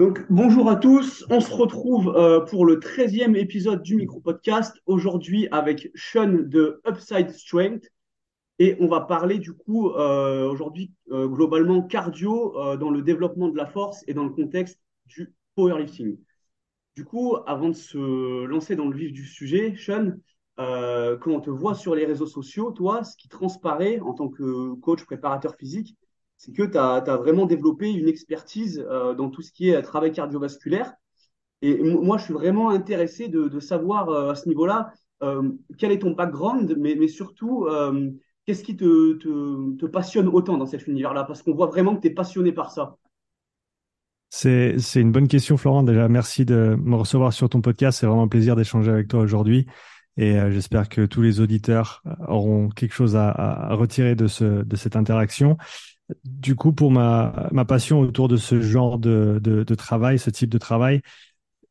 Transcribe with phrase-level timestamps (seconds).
[0.00, 1.26] Donc, bonjour à tous.
[1.28, 4.80] On se retrouve euh, pour le 13e épisode du micro-podcast.
[4.86, 7.86] Aujourd'hui avec Sean de Upside Strength.
[8.58, 13.58] Et on va parler du coup euh, aujourd'hui euh, globalement cardio dans le développement de
[13.58, 16.16] la force et dans le contexte du powerlifting.
[16.96, 20.12] Du coup, avant de se lancer dans le vif du sujet, Sean,
[20.56, 24.72] quand on te voit sur les réseaux sociaux, toi, ce qui transparaît en tant que
[24.76, 25.94] coach préparateur physique,
[26.40, 30.10] c'est que tu as, vraiment développé une expertise euh, dans tout ce qui est travail
[30.10, 30.94] cardiovasculaire.
[31.60, 34.90] Et moi, je suis vraiment intéressé de, savoir euh, à ce niveau-là
[35.22, 37.68] euh, quel est ton background, mais, surtout,
[38.46, 41.24] qu'est-ce qui te, passionne autant dans cet univers-là?
[41.24, 42.96] Parce qu'on voit vraiment que tu es passionné par ça.
[44.30, 45.82] C'est une bonne question, Florent.
[45.82, 47.98] Déjà, merci de me recevoir sur ton podcast.
[47.98, 49.66] C'est vraiment un plaisir d'échanger avec toi aujourd'hui.
[50.16, 55.58] Et j'espère que tous les auditeurs auront quelque chose à, retirer de cette interaction.
[56.24, 61.02] Du coup, pour ma, passion autour de ce genre de, travail, ce type de travail,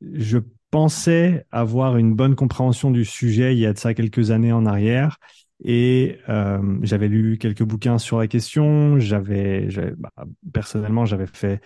[0.01, 0.39] je
[0.71, 4.65] pensais avoir une bonne compréhension du sujet il y a de ça quelques années en
[4.65, 5.17] arrière.
[5.63, 8.99] Et euh, j'avais lu quelques bouquins sur la question.
[8.99, 10.11] J'avais, bah,
[10.53, 11.61] personnellement, j'avais fait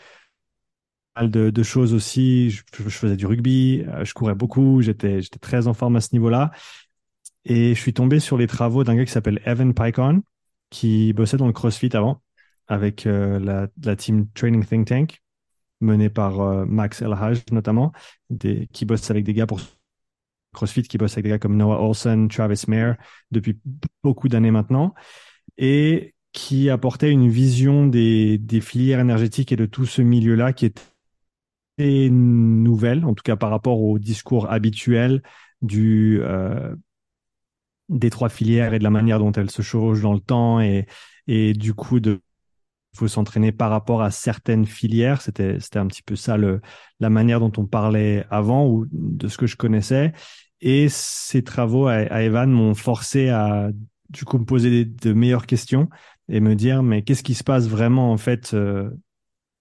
[1.15, 2.49] mal de, choses aussi.
[2.49, 6.09] Je, faisais du rugby, euh, je courais beaucoup, j'étais, j'étais très en forme à ce
[6.13, 6.51] niveau-là.
[7.45, 10.23] Et je suis tombé sur les travaux d'un gars qui s'appelle Evan Pycon,
[10.69, 12.21] qui bossait dans le CrossFit avant
[12.67, 15.21] avec euh, la, team Training Think Tank,
[15.81, 17.91] menée par euh, Max Elhaj notamment,
[18.71, 19.59] qui bosse avec des gars pour
[20.53, 22.93] CrossFit, qui bosse avec des gars comme Noah Olsen, Travis Mayer,
[23.31, 23.59] depuis
[24.03, 24.93] beaucoup d'années maintenant,
[25.57, 32.09] et qui apportait une vision des, filières énergétiques et de tout ce milieu-là qui était
[32.09, 35.21] nouvelle, en tout cas par rapport au discours habituel
[35.71, 36.75] euh,
[37.89, 40.85] des trois filières et de la manière dont elles se chevauchent dans le temps et,
[41.53, 42.21] du coup de
[42.95, 45.21] faut s'entraîner par rapport à certaines filières.
[45.21, 46.61] C'était c'était un petit peu ça le
[46.99, 50.13] la manière dont on parlait avant ou de ce que je connaissais.
[50.61, 53.69] Et ces travaux à, Evan m'ont forcé à
[54.09, 55.89] du coup me poser de meilleures questions
[56.29, 58.89] et me dire mais qu'est-ce qui se passe vraiment en fait euh,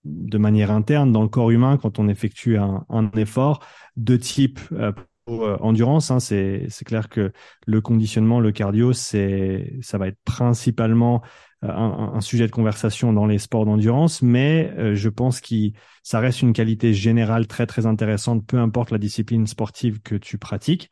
[0.04, 3.64] de manière interne dans le corps humain quand on effectue un, un effort
[3.96, 4.92] de type euh,
[5.26, 6.10] endurance.
[6.10, 7.32] Hein, c'est clair que
[7.66, 11.22] le conditionnement, le cardio, ça va être principalement
[11.64, 15.70] euh, un, sujet de conversation dans les sports d'endurance, mais euh, je pense que
[16.02, 20.38] ça reste une qualité générale très très intéressante, peu importe la discipline sportive que tu
[20.38, 20.90] pratiques.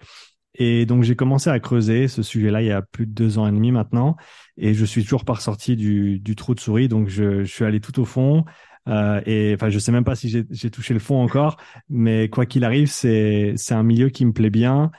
[0.55, 3.49] Et donc j'ai commencé à creuser ce sujet-là il y a plus de deux ans
[3.49, 4.17] et demi maintenant,
[4.57, 6.89] et je suis toujours pas ressorti du, trou de souris.
[6.89, 8.45] Donc je suis allé tout au fond.
[8.89, 11.57] Euh, et enfin, je sais même pas si j'ai touché le fond encore,
[11.89, 14.91] mais quoi qu'il arrive, c'est c'est un milieu qui me plaît bien.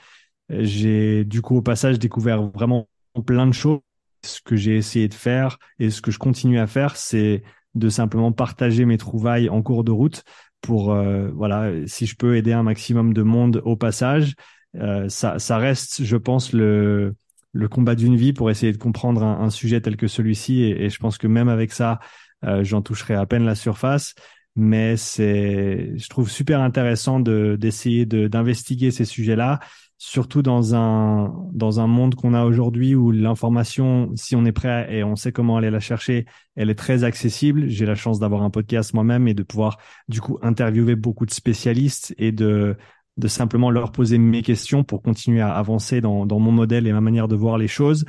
[0.50, 2.88] J'ai du coup au passage découvert vraiment
[3.26, 3.80] plein de choses.
[4.24, 7.42] Ce que j'ai essayé de faire et ce que je continue à faire, c'est
[7.74, 10.22] de simplement partager mes trouvailles en cours de route
[10.60, 14.34] pour euh, voilà si je peux aider un maximum de monde au passage.
[14.76, 17.14] Euh, ça, ça reste je pense le
[17.52, 20.62] le combat d'une vie pour essayer de comprendre un, sujet tel que celui-ci.
[20.62, 22.00] Et, je pense que même avec ça
[22.44, 24.14] euh, j'en toucherai à peine la surface
[24.54, 29.60] mais c'est je trouve super intéressant de d'essayer de d'investiguer ces sujets-là
[30.04, 34.88] surtout dans un dans un monde qu'on a aujourd'hui où l'information, si on est prêt
[34.90, 36.26] et on sait comment aller la chercher,
[36.56, 37.68] elle est très accessible.
[37.68, 41.30] J'ai la chance d'avoir un podcast moi-même et de pouvoir du coup interviewer beaucoup de
[41.30, 42.76] spécialistes et de
[43.16, 46.92] de simplement leur poser mes questions pour continuer à avancer dans, dans mon modèle et
[46.92, 48.04] ma manière de voir les choses.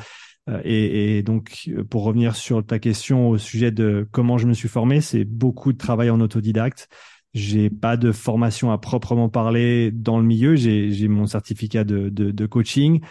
[0.50, 4.70] Euh, et, donc, pour revenir sur ta question au sujet de comment je me suis
[4.70, 6.90] formé, c'est beaucoup de travail en autodidacte.
[7.34, 10.56] J'ai pas de formation à proprement parler dans le milieu.
[10.56, 13.02] J'ai mon certificat de, de, de coaching,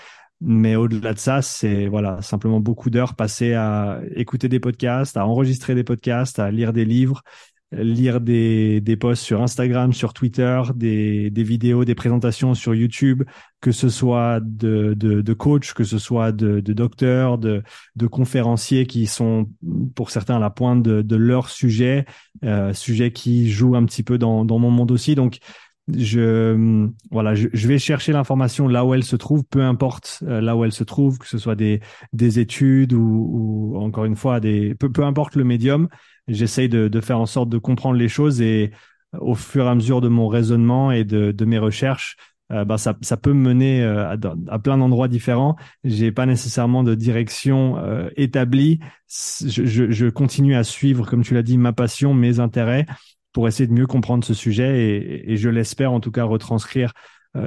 [0.41, 5.27] mais au-delà de ça, c'est voilà simplement beaucoup d'heures passées à écouter des podcasts, à
[5.27, 7.23] enregistrer des podcasts, à lire des livres
[7.73, 13.23] lire des, des posts sur Instagram, sur Twitter, des, des vidéos, des présentations sur YouTube,
[13.61, 15.33] que ce soit de, de, de
[15.75, 17.63] que ce soit de, de docteurs, de,
[17.97, 19.49] de conférenciers qui sont
[19.95, 22.05] pour certains à la pointe de, de leur sujet,
[22.45, 25.15] euh, sujet qui joue un petit peu dans, dans mon monde aussi.
[25.15, 25.39] Donc,
[25.89, 30.41] je voilà, je, je vais chercher l'information là où elle se trouve, peu importe euh,
[30.41, 31.81] là où elle se trouve, que ce soit des
[32.13, 35.89] des études ou, ou encore une fois des peu peu importe le médium
[36.29, 38.71] j'essaye de, de, faire en sorte de comprendre les choses et
[39.15, 42.17] euh, au fur et à mesure de mon raisonnement et de, de mes recherches,
[42.53, 44.17] euh, bah, ça, ça, peut me mener euh, à,
[44.49, 45.57] à, plein d'endroits différents.
[45.85, 48.81] J'ai pas nécessairement de direction euh, établie.
[49.09, 52.87] Je, je, je, continue à suivre, comme tu l'as dit, ma passion, mes intérêts
[53.33, 56.93] pour essayer de mieux comprendre ce sujet et, je l'espère en tout cas retranscrire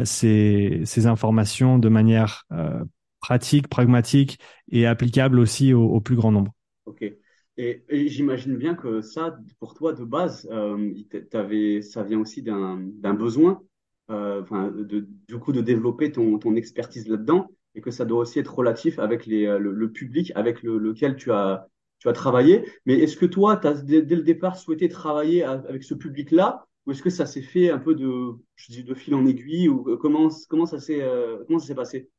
[0.03, 2.45] ces, ces, informations de manière
[3.25, 4.39] pratique, pragmatique
[4.71, 6.51] et applicable aussi au, plus grand nombre.
[6.85, 7.11] Ok.
[7.57, 10.93] Et, j'imagine bien que ça, pour toi, de base, euh,
[11.33, 13.63] avais, ça vient aussi d'un besoin,
[14.11, 18.53] euh, de, du coup, de développer ton, expertise là-dedans, et que ça doit aussi être
[18.53, 21.67] relatif avec les, le, public avec le, lequel tu as,
[22.05, 22.65] tu as travaillé.
[22.85, 26.91] Mais est-ce que toi, tu as dès, le départ souhaité travailler avec ce public-là, ou
[26.91, 29.89] est-ce que ça s'est fait un peu de, je dis, de fil en aiguille, ou
[29.89, 32.09] euh, comment, comment ça s'est euh, s'est passé?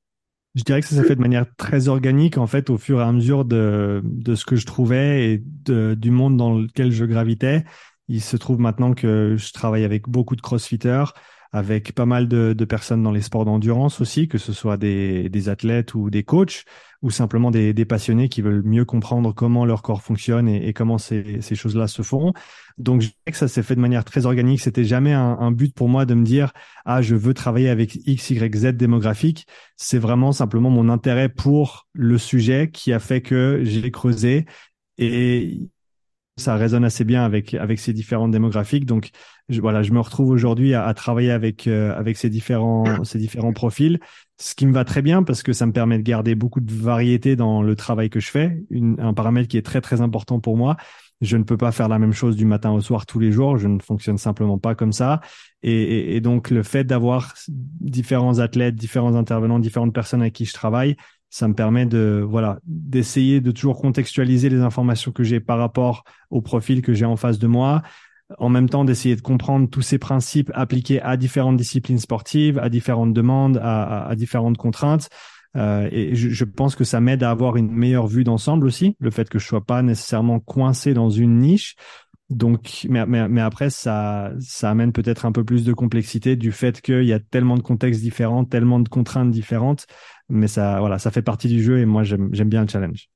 [0.54, 3.04] Je dirais que ça s'est fait de manière très organique, en fait, au fur et
[3.04, 7.04] à mesure de, de ce que je trouvais et de, du monde dans lequel je
[7.04, 7.64] gravitais.
[8.08, 11.04] Il se trouve maintenant que je travaille avec beaucoup de crossfitters,
[11.56, 15.30] avec pas mal de, de personnes dans les sports d'endurance aussi, que ce soit des,
[15.30, 16.64] des athlètes ou des coachs
[17.00, 20.98] ou simplement des, des, passionnés qui veulent mieux comprendre comment leur corps fonctionne et, comment
[20.98, 22.34] ces, ces choses-là se font.
[22.76, 24.60] Donc, je dirais que ça s'est fait de manière très organique.
[24.60, 26.52] C'était jamais un, un, but pour moi de me dire
[26.84, 29.46] ah je veux travailler avec X, Y, Z démographique.
[29.76, 34.44] C'est vraiment simplement mon intérêt pour le sujet qui a fait que j'ai creusé
[34.98, 35.68] et
[36.38, 38.84] ça résonne assez bien avec avec ces différentes démographiques.
[38.84, 39.10] Donc
[39.48, 43.18] je, voilà, je me retrouve aujourd'hui à, à, travailler avec euh, avec ces différents ces
[43.18, 44.00] différents profils,
[44.38, 46.72] ce qui me va très bien parce que ça me permet de garder beaucoup de
[46.72, 48.62] variété dans le travail que je fais.
[48.70, 50.76] Une, un paramètre qui est très très important pour moi.
[51.22, 53.56] Je ne peux pas faire la même chose du matin au soir tous les jours.
[53.56, 55.22] Je ne fonctionne simplement pas comme ça.
[55.62, 60.44] Et, et, et donc le fait d'avoir différents athlètes, différents intervenants, différentes personnes avec qui
[60.44, 60.96] je travaille,
[61.30, 66.04] ça me permet de voilà d'essayer de toujours contextualiser les informations que j'ai par rapport
[66.30, 67.82] au profil que j'ai en face de moi
[68.38, 72.68] en même temps d'essayer de comprendre tous ces principes appliqués à différentes disciplines sportives, à
[72.68, 75.08] différentes demandes, à, différentes contraintes.
[75.56, 78.94] Euh, et je, je, pense que ça m'aide à avoir une meilleure vue d'ensemble aussi,
[78.98, 81.76] le fait que je sois pas nécessairement coincé dans une niche.
[82.28, 86.50] Donc, mais, mais, mais après, ça, ça amène peut-être un peu plus de complexité du
[86.52, 89.86] fait qu'il y a tellement de contextes différents, tellement de contraintes différentes.
[90.28, 93.08] Mais ça, voilà, ça fait partie du jeu et moi, j'aime bien le challenge.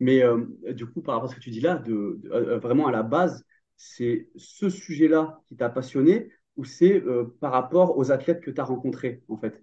[0.00, 2.86] Mais euh, du coup, par rapport à ce que tu dis là, de, euh, vraiment
[2.86, 3.44] à la base,
[3.76, 8.60] c'est ce sujet-là qui t'a passionné ou c'est euh, par rapport aux athlètes que tu
[8.60, 9.62] as rencontrés, en fait?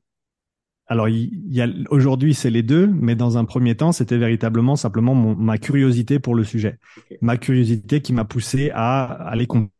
[0.87, 4.75] Alors, il y a aujourd'hui, c'est les deux, mais dans un premier temps, c'était véritablement
[4.75, 6.77] simplement mon, ma curiosité pour le sujet,
[7.21, 9.71] ma curiosité qui m'a poussé à aller comprendre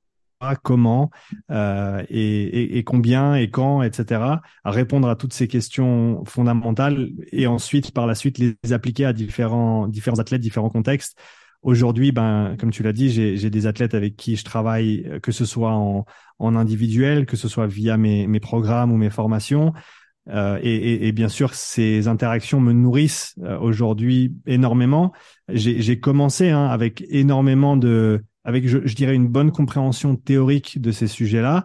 [0.62, 1.10] comment
[1.52, 4.22] euh, et, combien et quand, etc.
[4.64, 9.14] À répondre à toutes ces questions fondamentales et ensuite, par la suite, les appliquer à
[9.14, 11.18] différents différents athlètes, différents contextes
[11.62, 15.32] Aujourd'hui, ben, comme tu l'as dit, j'ai des athlètes avec qui je travaille, euh, que
[15.32, 16.06] ce soit en,
[16.40, 19.72] en individuel, que ce soit via mes, mes programmes ou mes formations.
[20.30, 25.14] Euh, et, bien sûr, ces interactions me nourrissent aujourd'hui énormément.
[25.50, 30.92] J'ai commencé hein, avec énormément de, avec je, je, dirais une bonne compréhension théorique de
[30.92, 31.64] ces sujets-là,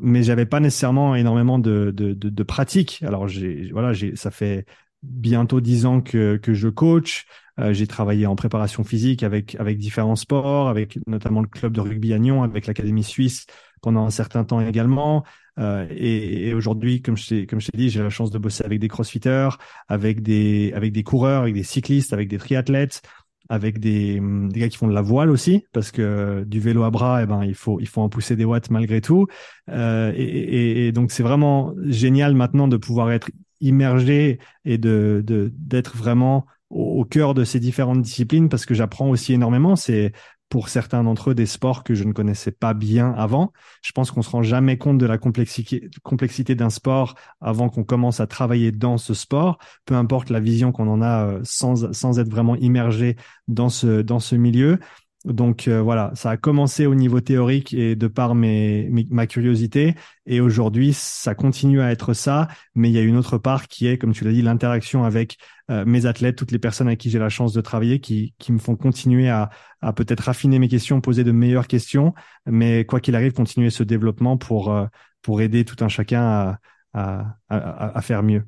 [0.00, 3.02] mais j'avais pas nécessairement énormément de, de, de, de pratique.
[3.06, 4.66] Alors j'ai, voilà, j'ai, ça fait
[5.02, 7.26] bientôt dix ans que, que je coach.
[7.58, 11.80] Euh, j'ai travaillé en préparation physique avec avec différents sports, avec notamment le club de
[11.80, 13.46] rugby à Nyon, avec l'académie suisse
[13.82, 15.24] pendant un certain temps également.
[15.58, 18.38] Euh, et, et aujourd'hui, comme je t'ai comme je t'ai dit, j'ai la chance de
[18.38, 19.50] bosser avec des crossfitters,
[19.88, 23.02] avec des avec des coureurs, avec des cyclistes, avec des triathlètes,
[23.50, 26.90] avec des, des gars qui font de la voile aussi, parce que du vélo à
[26.90, 29.26] bras, eh ben il faut il faut en pousser des watts malgré tout.
[29.68, 33.28] Euh, et, et, et, donc c'est vraiment génial maintenant de pouvoir être
[33.60, 39.32] immergé et de d'être vraiment au, cœur de ces différentes disciplines parce que j'apprends aussi
[39.32, 39.74] énormément.
[39.74, 40.12] C'est
[40.50, 43.52] pour certains d'entre eux des sports que je ne connaissais pas bien avant.
[43.82, 48.20] Je pense qu'on se rend jamais compte de la complexité, d'un sport avant qu'on commence
[48.20, 52.30] à travailler dans ce sport, peu importe la vision qu'on en a euh, sans, être
[52.30, 53.16] vraiment immergé
[53.48, 53.68] dans
[54.02, 54.78] dans ce milieu.
[55.26, 59.94] Donc euh, voilà, ça a commencé au niveau théorique et de par mes, ma curiosité.
[60.24, 62.48] Et aujourd'hui, ça continue à être ça.
[62.74, 65.36] Mais il y a une autre part qui est, comme tu l'as dit, l'interaction avec
[65.70, 68.50] euh, mes athlètes, toutes les personnes avec qui j'ai la chance de travailler, qui, qui
[68.50, 69.50] me font continuer à,
[69.82, 72.14] à peut-être affiner mes questions, poser de meilleures questions.
[72.46, 74.86] Mais quoi qu'il arrive, continuer ce développement pour, euh,
[75.20, 76.58] pour aider tout un chacun à,
[76.94, 78.44] à, à, à faire mieux.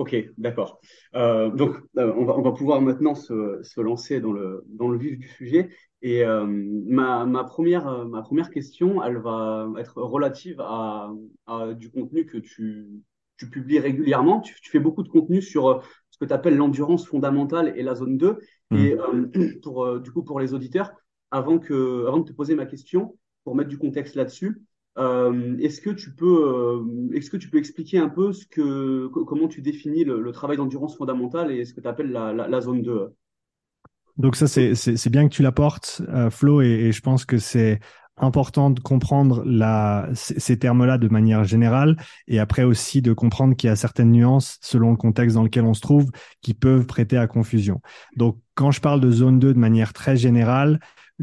[0.00, 0.80] Ok, d'accord.
[1.14, 4.96] Euh, donc, on, va, on va pouvoir maintenant se, se lancer dans le, dans le
[4.96, 5.68] vif du sujet.
[6.00, 11.10] Et euh, ma, ma, première, euh, ma première question, elle va être relative à,
[11.46, 12.88] à du contenu que tu,
[13.36, 14.40] tu publies régulièrement.
[14.40, 15.80] Tu, tu, fais beaucoup de contenu sur euh,
[16.10, 18.38] ce que tu appelles l'endurance fondamentale et la zone 2.
[18.70, 18.76] Mmh.
[18.78, 20.94] Et euh, pour, du coup, pour les auditeurs,
[21.30, 24.62] avant, que, avant de te poser ma question, pour mettre du contexte là-dessus,
[24.98, 26.82] euh, est-ce que tu peux,
[27.14, 31.64] est-ce que tu peux expliquer un peu comment tu définis le, travail d'endurance fondamentale et
[31.64, 33.14] ce que tu appelles la, zone 2
[34.16, 37.80] donc ça, c'est bien que tu l'apportes, euh, Flo, et, je pense que c'est
[38.18, 39.44] important de comprendre
[40.14, 41.96] ces termes-là de manière générale
[42.28, 45.64] et après aussi de comprendre qu'il y a certaines nuances selon le contexte dans lequel
[45.64, 46.10] on se trouve
[46.42, 47.80] qui peuvent prêter à confusion.
[48.16, 50.80] Donc, quand je parle de zone 2 de manière très générale,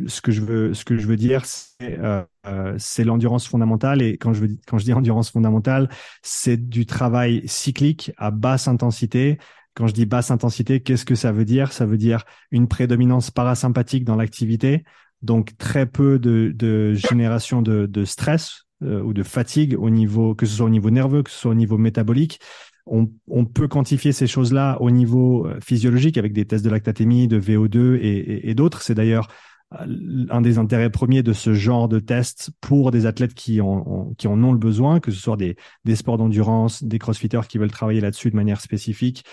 [0.08, 4.02] ce que je veux, ce que je veux dire, c'est euh, euh l'endurance fondamentale.
[4.02, 5.90] Et quand je, veux, quand je dis endurance fondamentale,
[6.22, 9.38] c'est du travail cyclique à basse intensité.
[9.74, 11.72] Quand je dis basse intensité, qu'est-ce que ça veut dire?
[11.72, 14.84] Ça veut dire une prédominance parasympathique dans l'activité,
[15.22, 20.36] donc très peu de, de génération de, de stress euh, ou de fatigue au niveau,
[20.36, 22.40] que ce soit au niveau nerveux, que ce soit au niveau métabolique.
[22.86, 27.28] On, on peut quantifier ces choses-là au niveau euh, physiologique avec des tests de lactatémie,
[27.28, 28.82] de VO2 et, et, et d'autres.
[28.82, 29.30] C'est d'ailleurs
[29.72, 34.28] un des intérêts premiers de ce genre de tests pour des athlètes qui en, qui
[34.28, 37.72] en ont le besoin, que ce soit des, des sports d'endurance, des crossfitters qui veulent
[37.72, 39.26] travailler là-dessus de manière spécifique.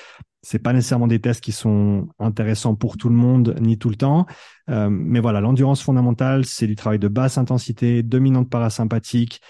[0.43, 3.97] C'est pas nécessairement des tests qui sont intéressants pour tout le monde ni tout le
[3.97, 4.27] temps,
[4.71, 9.41] euh, mais voilà, l'endurance fondamentale, c'est du travail de basse intensité, dominante parasympathique,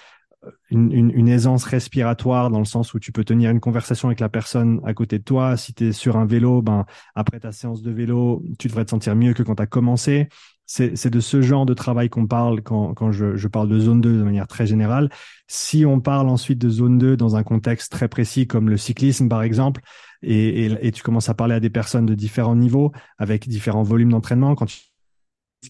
[0.71, 4.81] une, aisance respiratoire dans le sens où tu peux tenir une conversation avec la personne
[4.85, 5.57] à côté de toi.
[5.57, 9.15] Si tu sur un vélo, ben après ta séance de vélo, tu devrais te sentir
[9.15, 10.29] mieux que quand tu as commencé
[10.67, 14.01] c'est de ce genre de travail qu'on parle quand, quand je, je, parle de zone
[14.01, 15.11] 2 de manière très générale.
[15.47, 19.29] Si on parle ensuite de zone 2 dans un contexte très précis comme le cyclisme
[19.29, 19.83] par exemple,
[20.23, 24.11] et, et, tu commences à parler à des personnes de différents niveaux avec différents volumes
[24.11, 24.79] d'entraînement, quand tu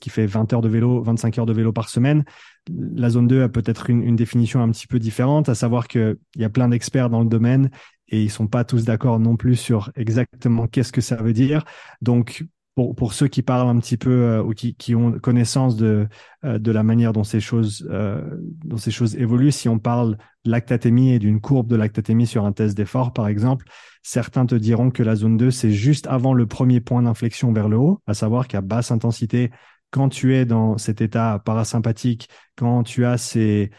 [0.01, 2.25] qui fait 20 heures de vélo, 25 heures de vélo par semaine.
[2.69, 6.17] La zone 2 a peut-être une, une, définition un petit peu différente, à savoir qu'il
[6.37, 7.71] y a plein d'experts dans le domaine
[8.09, 11.65] et ils sont pas tous d'accord non plus sur exactement qu'est-ce que ça veut dire.
[12.03, 15.76] Donc, pour, pour ceux qui parlent un petit peu euh, ou qui, qui ont connaissance
[15.76, 16.09] de,
[16.45, 18.21] euh, de la manière dont ces choses euh,
[18.64, 22.52] dont ces choses évoluent, si on parle lactatémie et d'une courbe de lactatémie sur un
[22.52, 23.66] test d'effort, par exemple,
[24.02, 27.69] certains te diront que la zone 2, c'est juste avant le premier point d'inflexion vers
[27.69, 29.50] le haut, à savoir qu'à basse intensité,
[29.90, 33.71] quand tu es dans cet état parasympathique, quand tu as ces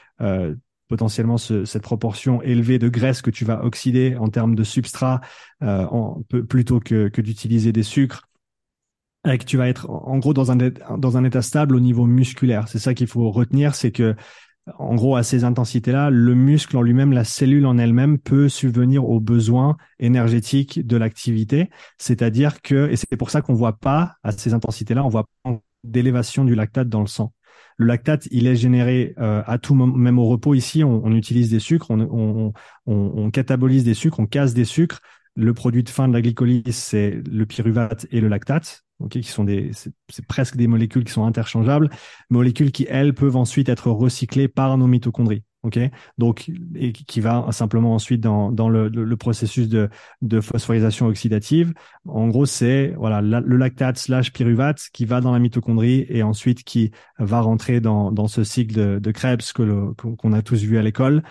[0.88, 5.20] potentiellement ce, cette proportion élevée de graisse que tu vas oxyder en termes de substrat
[5.62, 8.30] en, plutôt que, que d'utiliser des sucres,
[9.26, 12.06] et que tu vas être en gros dans un dans un état stable au niveau
[12.06, 12.68] musculaire.
[12.68, 14.16] C'est ça qu'il faut retenir, c'est que
[14.78, 19.08] en gros à ces intensités-là, le muscle en lui-même, la cellule en elle-même peut subvenir
[19.08, 21.70] aux besoins énergétiques de l'activité.
[21.98, 25.60] C'est-à-dire que et c'est pour ça qu'on voit pas à ces intensités-là, on voit pas
[25.84, 27.34] d'élévation du lactate dans le sang.
[27.78, 30.54] Le lactate, il est généré euh, à tout moment, même au repos.
[30.54, 32.54] Ici, on, on utilise des sucres, on, on,
[32.88, 35.02] on, catabolise des sucres, on casse des sucres.
[35.36, 39.44] Le produit de fin de la glycolyse, c'est le pyruvate et le lactate qui sont
[39.44, 41.90] des, c'est presque des molécules qui sont interchangeables,
[42.30, 45.44] molécules qui elles peuvent ensuite être recyclées par nos mitochondries.
[45.64, 45.80] Ok,
[46.20, 49.90] donc et qui va simplement ensuite dans, dans le, le processus de,
[50.22, 51.74] de phosphorisation oxydative.
[52.08, 56.64] En gros, c'est voilà le lactate slash pyruvate qui va dans la mitochondrie et ensuite
[56.64, 60.78] qui va rentrer dans, dans ce cycle de, de Krebs que qu'on a tous vu
[60.78, 61.24] à l'école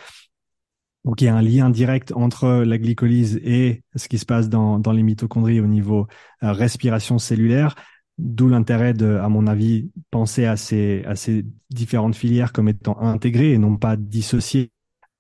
[1.05, 4.49] donc il y a un lien direct entre la glycolyse et ce qui se passe
[4.49, 6.07] dans, dans les mitochondries au niveau
[6.43, 7.75] euh, respiration cellulaire,
[8.17, 12.99] d'où l'intérêt de, à mon avis, penser à ces, à ces différentes filières comme étant
[13.01, 14.71] intégrées et non pas dissociées.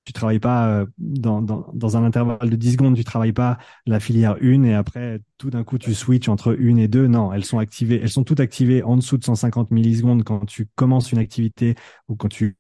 [0.07, 3.59] Tu travailles pas euh, dans, dans, dans, un intervalle de 10 secondes, tu travailles pas
[3.87, 7.09] la filière 1 et après tout d'un coup tu switches entre une et deux.
[7.09, 10.67] Non, elles sont activées, elles sont toutes activées en dessous de 150 millisecondes quand tu
[10.77, 11.75] commences une activité
[12.09, 12.57] ou quand tu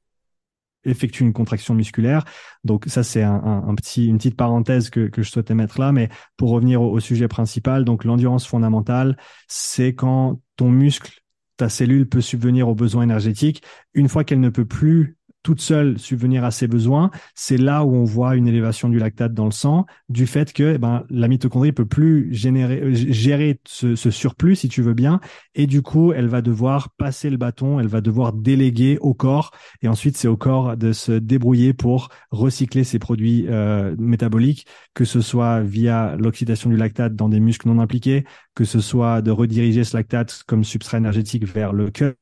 [0.84, 2.24] effectue une contraction musculaire.
[2.64, 5.92] Donc ça, c'est un, petit, une petite parenthèse que, que je souhaitais mettre là.
[5.92, 9.16] Mais pour revenir au, au sujet principal, donc l'endurance fondamentale,
[9.48, 11.20] c'est quand ton muscle,
[11.56, 13.62] ta cellule peut subvenir aux besoins énergétiques
[13.94, 17.94] une fois qu'elle ne peut plus toute seule subvenir à ses besoins, c'est là où
[17.94, 21.28] on voit une élévation du lactate dans le sang, du fait que eh ben, la
[21.28, 25.20] mitochondrie peut plus euh, gérer ce, surplus, si tu veux bien,
[25.54, 29.50] et du coup, elle va devoir passer le bâton, elle va devoir déléguer au corps,
[29.82, 35.04] et ensuite c'est au corps de se débrouiller pour recycler ses produits euh, métaboliques, que
[35.04, 38.24] ce soit via l'oxydation du lactate dans des muscles non impliqués,
[38.54, 42.14] que ce soit de rediriger ce lactate comme substrat énergétique vers le cœur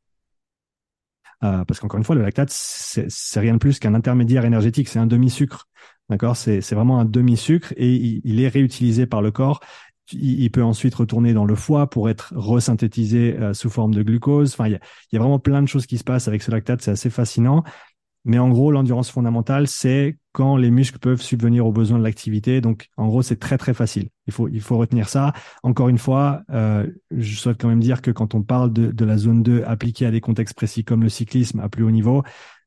[1.45, 4.99] euh, parce qu'encore une fois, le lactate, c'est rien de plus qu'un intermédiaire énergétique, c'est
[4.99, 5.69] un demi-sucre.
[6.09, 6.37] D'accord?
[6.37, 7.91] C'est vraiment un demi-sucre et
[8.25, 9.61] il, est réutilisé par le corps.
[10.13, 14.53] Il, peut ensuite retourner dans le foie pour être resynthétisé euh, sous forme de glucose.
[14.53, 14.81] Enfin, il y, a,
[15.11, 17.09] il y a vraiment plein de choses qui se passent avec ce lactate, c'est assez
[17.09, 17.65] fascinant.
[18.25, 22.61] Mais en gros, l'endurance fondamentale, c'est quand les muscles peuvent subvenir aux besoins de l'activité.
[22.61, 24.09] Donc, en gros, c'est très très facile.
[24.27, 25.33] Il faut il faut retenir ça.
[25.63, 29.05] Encore une fois, euh, je souhaite quand même dire que quand on parle de, de
[29.05, 32.23] la zone 2 appliquée à des contextes précis comme le cyclisme à plus haut niveau,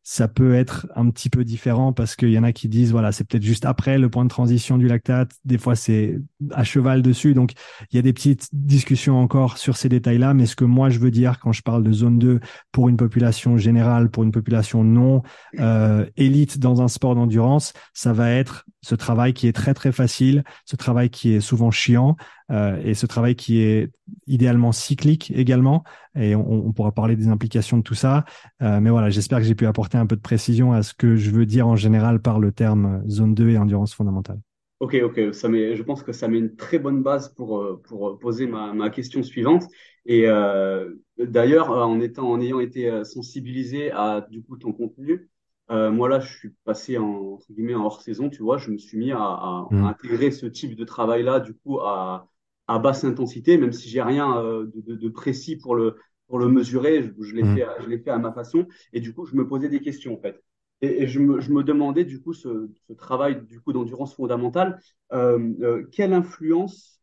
[0.07, 3.11] ça peut être un petit peu différent parce qu'il y en a qui disent voilà
[3.11, 5.31] c'est peut-être juste après le point de transition du lactate.
[5.45, 6.19] Des fois c'est
[6.51, 7.33] à cheval dessus.
[7.33, 7.53] Donc
[7.91, 10.91] il y a des petites discussions encore sur ces détails là mais ce que moi
[10.91, 12.39] je veux dire quand je parle de zone 2
[12.71, 15.23] pour une population générale pour une population non
[15.59, 19.91] euh, élite dans un sport d'endurance ça va être ce travail qui est très très
[19.91, 22.15] facile ce travail qui est souvent chiant
[22.51, 23.91] euh, et ce travail qui est
[24.27, 25.83] idéalement cyclique également.
[26.15, 28.25] Et on, pourra parler des implications de tout ça.
[28.61, 31.15] Euh, mais voilà, j'espère que j'ai pu apporter un peu de précision à ce que
[31.15, 34.39] je veux dire en général par le terme zone 2 et endurance fondamentale.
[34.79, 37.81] Ok, ok, ça met, je pense que ça met une très bonne base pour, euh,
[37.87, 39.63] pour poser ma, ma question suivante.
[40.05, 45.27] Et euh, d'ailleurs, en étant, en ayant été sensibilisé à du coup ton contenu,
[45.71, 48.71] euh, moi là, je suis passé en entre guillemets en hors saison, tu vois, je
[48.71, 49.89] me suis mis à, à, à Mm.
[49.89, 52.29] intégrer ce type de travail là, du coup à
[52.67, 56.39] à basse intensité, même si j'ai rien euh, de, de, de précis pour le, pour
[56.39, 57.45] le mesurer, je, je l'ai Mm.
[57.45, 58.65] fait, à- je l'ai fait à ma façon.
[58.91, 60.43] Et du coup, je me posais des questions, en fait.
[60.81, 64.15] Et, et je me, je me demandais, du coup, ce, ce travail du coup d'endurance
[64.15, 64.79] fondamentale,
[65.13, 66.99] euh, quelle influence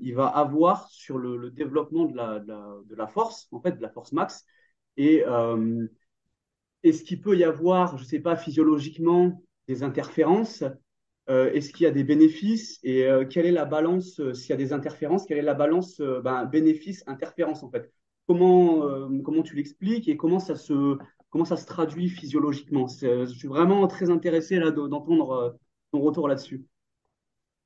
[0.00, 3.60] il va avoir sur le, le développement de la, de la, de la force, en
[3.60, 4.44] fait, de la force max.
[4.96, 5.86] Et euh,
[6.82, 10.64] est-ce qu'il peut y avoir, je sais pas, physiologiquement, des interférences?
[11.30, 14.50] Euh, est-ce qu'il y a des bénéfices et euh, quelle est la balance, euh, s'il
[14.50, 17.92] y a des interférences, quelle est la balance ben, bénéfice-interférence en fait?
[18.26, 20.96] Comment, comment tu l'expliques et comment ça se,
[21.30, 22.86] comment ça se traduit physiologiquement?
[22.88, 25.58] Je suis vraiment très intéressé là de- d'entendre
[25.92, 26.64] ton retour là-dessus.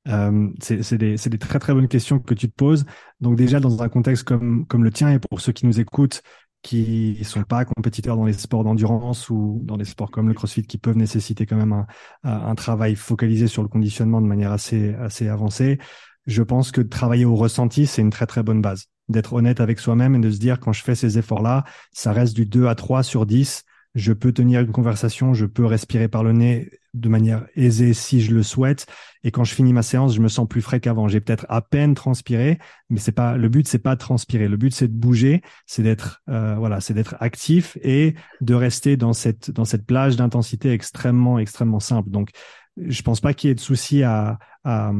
[0.07, 2.85] Euh, c'est des, des très très bonnes questions que tu te poses.
[3.21, 6.21] Donc déjà dans un contexte comme, comme le tien et pour ceux qui nous écoutent,
[6.67, 10.63] qui sont pas compétiteurs dans les sports d'endurance ou dans des sports comme le CrossFit
[10.63, 11.85] qui peuvent nécessiter quand même
[12.23, 15.79] un, travail focalisé sur le conditionnement de manière assez assez avancée,
[16.25, 18.87] je pense que travailler au ressenti c'est une très très bonne base.
[19.07, 22.35] D'être honnête avec soi-même et de se dire quand je fais ces efforts-là, ça reste
[22.35, 23.63] du 2 à 3 sur 10
[23.97, 28.21] je peux tenir une conversation, je peux respirer par le nez de manière aisée si
[28.21, 28.85] je le souhaite.
[29.23, 31.07] Et quand je finis ma séance, je me sens plus frais qu'avant.
[31.07, 32.59] J'ai peut-être à peine transpiré,
[32.91, 34.47] mais c'est pas le but, c'est pas de transpirer.
[34.47, 38.97] Le but, c'est de bouger, c'est d'être euh, voilà, c'est d'être actif et de rester
[38.97, 42.11] dans cette dans cette plage d'intensité extrêmement extrêmement simple.
[42.11, 42.29] Donc,
[42.77, 44.91] je pense pas qu'il y ait de souci à, à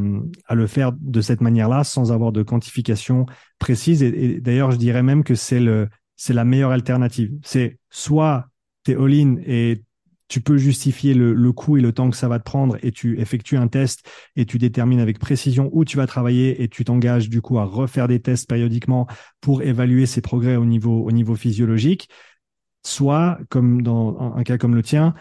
[0.47, 3.27] à le faire de cette manière-là sans avoir de quantification
[3.59, 4.01] précise.
[4.01, 7.31] Et, et d'ailleurs, je dirais même que c'est le c'est la meilleure alternative.
[7.43, 8.47] C'est soit
[8.87, 9.83] t'es all-in et
[10.29, 13.19] tu peux justifier le, coût et le temps que ça va te prendre et tu
[13.19, 17.29] effectues un test et tu détermines avec précision où tu vas travailler et tu t'engages
[17.29, 19.07] du coup à refaire des tests périodiquement
[19.41, 22.09] pour évaluer ses progrès au niveau, au niveau physiologique.
[22.85, 25.13] Soit, comme dans un cas comme le tien,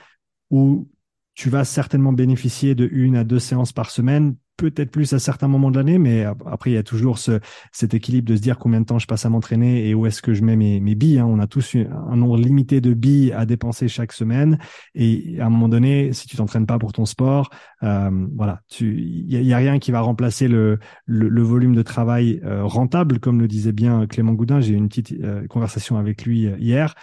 [0.51, 0.89] où
[1.35, 5.49] tu vas certainement bénéficier de une à deux séances par semaine, peut-être plus à certains
[5.49, 7.41] moments de l'année, mais après, il y a toujours ce,
[7.73, 10.23] cet équilibre de se dire combien de temps je passe à m'entraîner et où est-ce
[10.23, 11.19] que je mets mes, mes billes.
[11.19, 11.27] Hein.
[11.27, 14.59] On a tous un nombre limité de billes à dépenser chaque semaine.
[14.95, 17.51] Et à un moment donné, si tu t'entraînes pas pour ton sport,
[17.83, 22.41] euh, voilà, il y, a rien qui va remplacer le, le, le volume de travail
[22.45, 24.61] euh, rentable, comme le disait bien Clément Goudin.
[24.61, 26.95] J'ai eu une petite euh, conversation avec lui euh, hier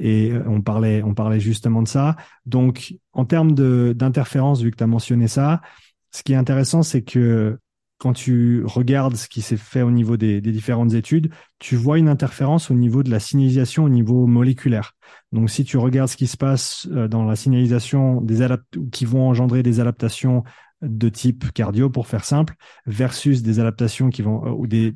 [0.00, 2.14] et on parlait, on parlait justement de ça.
[2.46, 3.52] Donc, en termes
[3.94, 5.60] d'interférence, vu que tu as mentionné ça,
[6.10, 7.58] ce qui est intéressant, c'est que
[7.98, 12.08] quand tu regardes ce qui s'est fait au niveau des, différentes études, tu vois une
[12.08, 14.92] interférence au niveau de la signalisation au niveau moléculaire.
[15.32, 18.46] Donc, si tu regardes ce qui se passe dans la signalisation des
[18.92, 20.44] qui vont engendrer des adaptations
[20.80, 22.54] de type cardio, pour faire simple,
[22.86, 24.94] versus des adaptations qui vont ou des,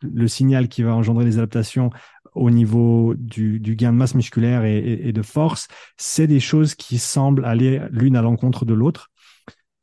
[0.00, 1.90] le signal qui va engendrer des adaptations
[2.34, 7.44] au niveau du, gain de masse musculaire et de force, c'est des choses qui semblent
[7.44, 9.10] aller l'une à l'encontre de l'autre.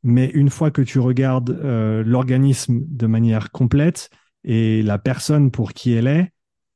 [0.02, 4.10] Mais une fois que tu regardes euh, l'organisme de manière complète
[4.44, 6.32] et la personne pour qui elle est,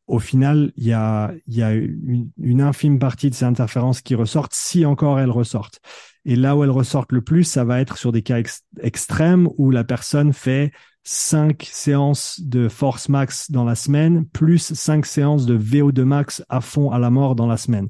[0.06, 4.54] au final, il y a, y a une, infime partie de ces interférences qui ressortent,
[4.54, 5.80] si encore elles ressortent.
[6.24, 9.48] Et là où elles ressortent le plus, ça va être sur des cas ex extrêmes
[9.58, 15.46] où la personne fait cinq séances de force max dans la semaine, plus cinq séances
[15.46, 17.88] de VO2 max à fond à la mort dans la semaine.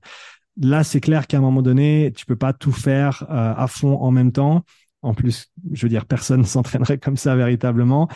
[0.58, 3.98] Là, c'est clair qu'à un moment donné, tu peux pas tout faire euh, à fond
[4.00, 4.64] en même temps.
[5.06, 8.08] En plus, je veux dire, personne s'entraînerait comme ça véritablement,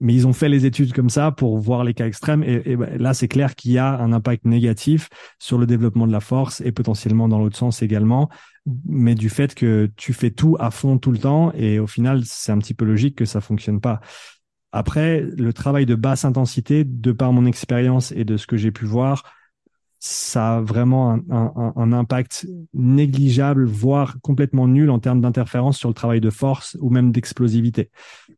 [0.00, 2.42] mais ils ont fait les études comme ça pour voir les cas extrêmes.
[2.42, 5.08] Et, et là, c'est clair qu'il y a un impact négatif
[5.38, 8.28] sur le développement de la force et potentiellement dans l'autre sens également.
[8.86, 12.22] Mais du fait que tu fais tout à fond tout le temps et au final,
[12.24, 14.00] c'est un petit peu logique que ça fonctionne pas.
[14.72, 18.70] Après, le travail de basse intensité, de par mon expérience et de ce que j'ai
[18.70, 19.24] pu voir,
[20.00, 26.20] ça a vraiment un, impact négligeable, voire complètement nul en termes d'interférence sur le travail
[26.20, 27.90] de force ou même d'explosivité.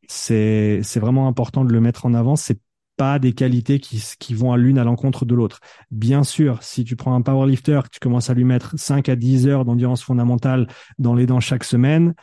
[0.09, 2.37] C'est, vraiment important de le mettre en avant.
[2.37, 2.61] C'est
[2.97, 5.61] pas des qualités qui, vont à l'une à l'encontre de l'autre.
[5.91, 9.47] Bien sûr, si tu prends un powerlifter, tu commences à lui mettre 5 à 10
[9.47, 10.67] heures d'endurance fondamentale
[10.99, 12.15] dans les dents chaque semaine,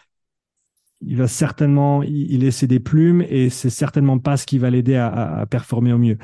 [1.01, 4.95] il va certainement y laisser des plumes et c'est certainement pas ce qui va l'aider
[4.95, 6.17] à, performer au mieux.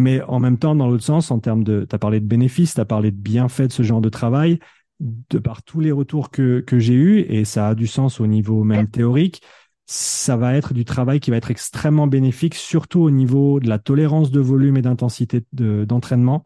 [0.00, 2.74] Mais en même temps, dans l'autre sens, en termes de, tu as parlé de bénéfices,
[2.74, 4.58] tu as parlé de bienfaits de ce genre de travail,
[4.98, 8.26] de par tous les retours que, que j'ai eus, et ça a du sens au
[8.26, 9.42] niveau même théorique,
[9.86, 13.78] ça va être du travail qui va être extrêmement bénéfique, surtout au niveau de la
[13.78, 16.44] tolérance de volume et d'intensité d'entraînement,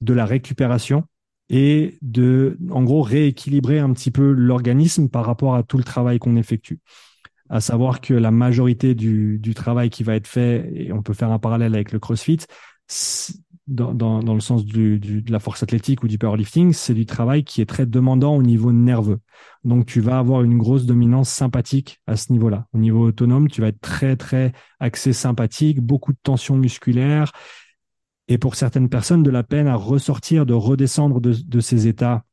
[0.00, 1.04] de la récupération
[1.48, 6.18] et de, en gros, rééquilibrer un petit peu l'organisme par rapport à tout le travail
[6.18, 6.80] qu'on effectue.
[7.48, 11.12] À savoir que la majorité du, du, travail qui va être fait, et on peut
[11.12, 12.38] faire un parallèle avec le CrossFit,
[13.66, 16.94] dans, dans, dans le sens du, du, de la force athlétique ou du powerlifting, c'est
[16.94, 19.20] du travail qui est très demandant au niveau nerveux.
[19.64, 22.66] Donc, tu vas avoir une grosse dominance sympathique à ce niveau-là.
[22.72, 27.32] Au niveau autonome, tu vas être très, très axé sympathique, beaucoup de tension musculaire,
[28.26, 32.24] et pour certaines personnes de la peine à ressortir, de redescendre de, de ces états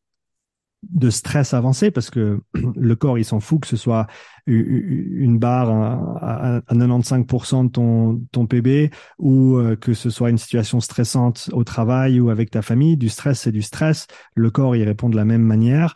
[0.90, 2.42] de stress avancé parce que
[2.76, 4.08] le corps il s'en fout que ce soit
[4.46, 10.80] une barre à, 95% de ton, ton PB ou euh, que ce soit une situation
[10.80, 12.96] stressante au travail ou avec ta famille.
[12.96, 14.08] Du stress, c'est du stress.
[14.36, 15.94] Le corps il répond de la même manière.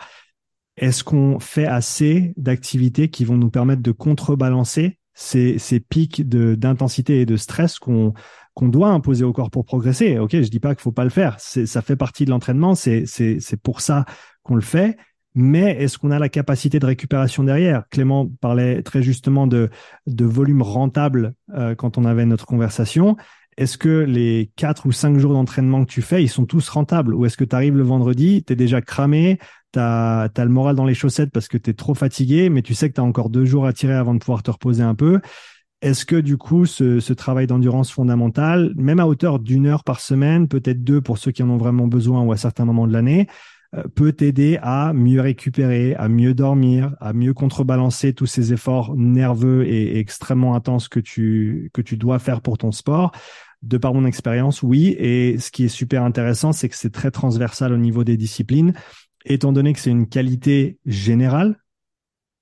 [0.77, 7.21] Est-ce qu'on fait assez d'activités qui vont nous permettre de contrebalancer ces, ces pics d'intensité
[7.21, 8.13] et de stress qu'on
[8.59, 10.17] doit imposer au corps pour progresser?
[10.17, 11.39] Ok, je dis pas qu'il faut pas le faire.
[11.39, 12.75] Ça fait partie de l'entraînement.
[12.75, 13.05] C'est
[13.61, 14.05] pour ça
[14.51, 14.97] qu'on le fait.
[15.33, 17.87] Mais est-ce qu'on a la capacité de récupération derrière?
[17.89, 19.69] Clément parlait très justement de,
[20.07, 23.15] volume rentable euh, quand on avait notre conversation.
[23.55, 27.13] Est-ce que les quatre ou cinq jours d'entraînement que tu fais, ils sont tous rentables?
[27.13, 29.39] Ou est-ce que tu arrives le vendredi, tu es déjà cramé,
[29.71, 32.73] tu as, le moral dans les chaussettes parce que tu es trop fatigué, mais tu
[32.73, 34.95] sais que tu as encore deux jours à tirer avant de pouvoir te reposer un
[34.95, 35.21] peu?
[35.81, 40.47] Est-ce que du coup, ce, travail d'endurance fondamentale, même à hauteur d'une heure par semaine,
[40.47, 43.27] peut-être deux pour ceux qui en ont vraiment besoin ou à certains moments de l'année,
[43.95, 49.65] peut t'aider à mieux récupérer, à mieux dormir, à mieux contrebalancer tous ces efforts nerveux
[49.65, 53.11] et, extrêmement intenses que tu, que tu dois faire pour ton sport
[53.61, 54.95] de par mon expérience, oui.
[54.97, 58.73] Et ce qui est super intéressant, c'est que c'est très transversal au niveau des disciplines,
[59.23, 61.57] étant donné que c'est une qualité générale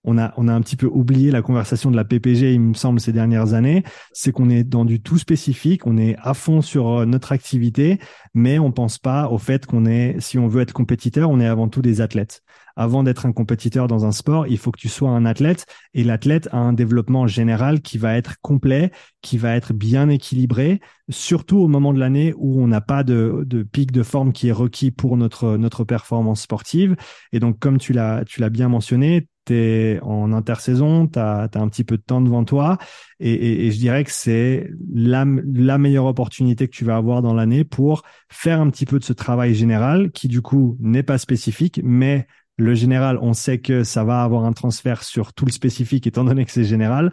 [0.10, 2.74] on a, on a un petit peu oublié la conversation de la PPG, il me
[2.74, 3.84] semble, ces dernières années.
[4.12, 8.00] C'est qu'on est dans du tout spécifique, on est à fond sur euh, notre activité,
[8.34, 11.46] mais on pense pas au fait qu'on est, si on veut être compétiteur, on est
[11.46, 12.42] avant tout des athlètes.
[12.76, 16.04] Avant d'être un compétiteur dans un sport, il faut que tu sois un athlète et
[16.04, 18.92] l'athlète a un développement général qui va être complet,
[19.22, 23.44] qui va être bien équilibré, surtout au moment de l'année où on n'a pas de,
[23.46, 26.96] de pic de forme qui est requis pour notre, notre performance sportive.
[27.34, 29.28] Et donc, comme tu l'as, tu l'as bien mentionné,
[30.02, 32.78] en intersaison, tu as, un petit peu de temps devant toi.
[33.20, 38.04] Et, je dirais que c'est la, meilleure opportunité que tu vas avoir dans l'année pour
[38.30, 42.28] faire un petit peu de ce travail général qui, du coup, n'est pas spécifique, mais
[42.58, 46.26] le général, on sait que ça va avoir un transfert sur tout le spécifique étant
[46.26, 47.12] donné que c'est général.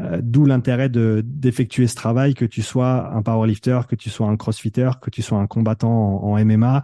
[0.00, 4.28] Euh, d'où l'intérêt de d'effectuer ce travail, que tu sois un powerlifter, que tu sois
[4.28, 6.82] un crossfitter, que tu sois un combattant en MMA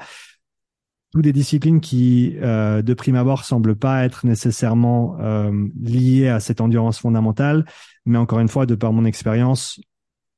[1.15, 6.41] toutes des disciplines qui, euh, de prime abord, semblent pas être nécessairement euh, liées à
[6.41, 7.65] cette endurance fondamentale.
[8.05, 9.81] Mais encore une fois, de par mon expérience,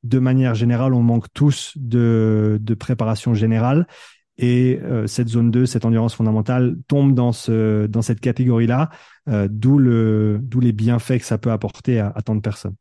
[0.03, 3.87] de manière générale, on manque tous de, de préparation générale.
[4.37, 8.91] Et euh, cette zone 2, cette endurance fondamentale, tombe dans, ce, dans cette catégorie-là,
[9.29, 12.77] euh, d'où le, d'où les bienfaits que ça peut apporter à, tant de personnes.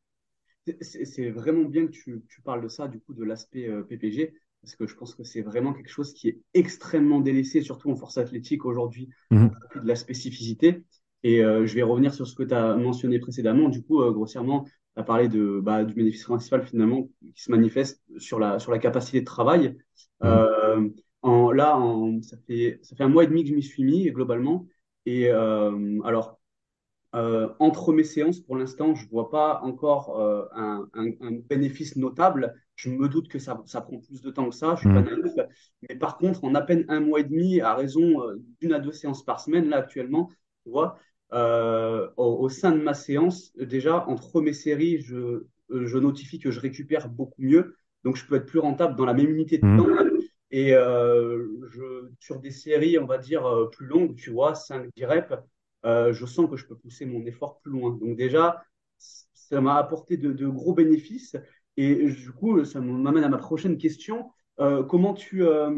[0.82, 4.34] C'est vraiment bien que tu, tu, parles de ça, du coup, de l'aspect euh, PPG
[4.66, 7.96] parce que je pense que c'est vraiment quelque chose qui est extrêmement délaissé, surtout en
[7.96, 9.48] force athlétique aujourd'hui, mmh.
[9.76, 10.84] de la spécificité.
[11.22, 13.70] Et euh, je vais revenir sur ce que tu as mentionné précédemment.
[13.70, 17.52] Du coup, euh, grossièrement, tu as parlé de, bah, du bénéfice principal finalement qui se
[17.52, 19.78] manifeste sur la, sur la capacité de travail.
[20.22, 20.30] Mhm.
[20.30, 20.90] Euh,
[21.22, 23.84] en, là, en, ça, fait, ça fait un mois et demi que je m'y suis
[23.84, 24.68] mis globalement.
[25.06, 26.40] Et alors,
[27.14, 30.20] entre mes séances, pour l'instant, je ne vois pas encore
[30.56, 32.56] un, un, un, bénéfice notable.
[32.76, 35.02] Je me doute que ça, ça, prend plus de temps que ça, je suis pas
[35.02, 35.22] mm.
[35.22, 35.34] naïf.
[35.88, 38.80] Mais par contre, en à peine un mois et demi, à raison euh, d'une à
[38.80, 40.30] deux séances par semaine, là actuellement,
[40.64, 40.98] tu vois,
[41.34, 45.16] euh, au, sein de ma séance, déjà, entre mes séries, je,
[45.72, 47.76] euh, je notifie que je récupère beaucoup mieux.
[48.04, 49.78] Donc, je peux être plus rentable dans la même unité de mm.
[49.78, 50.06] temps.
[50.52, 55.06] Et euh, je, sur des séries, on va dire, euh, plus longues, tu vois, 5-10
[55.06, 55.34] reps,
[55.86, 57.92] euh, je sens que je peux pousser mon effort plus loin.
[57.92, 58.64] Donc déjà,
[58.98, 61.36] ça m'a apporté de, de, gros bénéfices.
[61.78, 64.32] Et du coup, ça m'amène à ma prochaine question.
[64.60, 65.70] Euh, comment, tu, euh,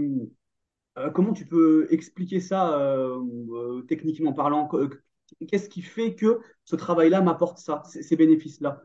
[0.98, 2.80] euh, comment tu peux expliquer ça
[3.88, 4.70] techniquement parlant?
[5.48, 8.82] Qu'est-ce qui fait que ce travail-là m'apporte ça, ces bénéfices-là?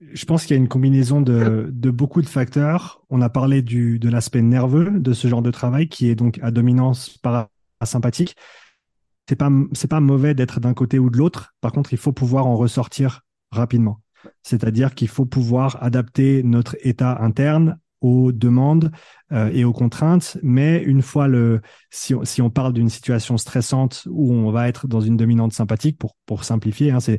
[0.00, 3.04] Je pense qu'il y a une combinaison de, de, beaucoup de facteurs.
[3.10, 6.38] On a parlé du, de l'aspect nerveux de ce genre de travail qui est donc
[6.40, 8.36] à dominance parasympathique.
[9.28, 9.50] C'est pas,
[9.90, 11.54] pas mauvais d'être d'un côté ou de l'autre.
[11.60, 14.00] Par contre, il faut pouvoir en ressortir rapidement.
[14.42, 18.92] C'est-à-dire qu'il faut pouvoir adapter notre état interne aux demandes
[19.32, 20.38] euh, et aux contraintes.
[20.42, 24.68] Mais une fois le, si on, si on parle d'une situation stressante où on va
[24.68, 27.18] être dans une dominante sympathique, pour, simplifier, hein, c'est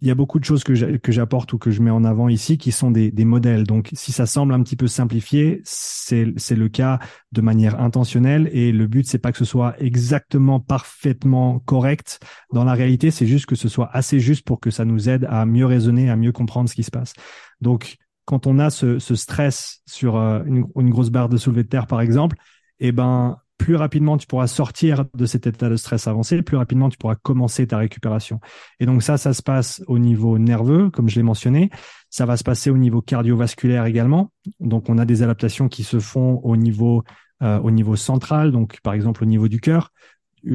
[0.00, 2.58] il y a beaucoup de choses que j'apporte ou que je mets en avant ici
[2.58, 3.64] qui sont des, des modèles.
[3.64, 6.98] Donc, si ça semble un petit peu simplifié, c'est le cas
[7.32, 12.20] de manière intentionnelle et le but, c'est pas que ce soit exactement parfaitement correct.
[12.52, 15.26] Dans la réalité, c'est juste que ce soit assez juste pour que ça nous aide
[15.30, 17.14] à mieux raisonner, à mieux comprendre ce qui se passe.
[17.60, 21.68] Donc, quand on a ce, ce stress sur euh, une, grosse barre de soulevé de
[21.68, 22.36] terre, par exemple,
[22.80, 26.88] eh ben, plus rapidement tu pourras sortir de cet état de stress avancé, plus rapidement
[26.88, 28.40] tu pourras commencer ta récupération.
[28.80, 31.70] Et donc ça, ça se passe au niveau nerveux, comme je l'ai mentionné.
[32.10, 34.30] Ça va se passer au niveau cardiovasculaire également.
[34.60, 37.02] Donc on a des adaptations qui se font au niveau
[37.42, 39.92] euh, au niveau central, donc par exemple au niveau du cœur,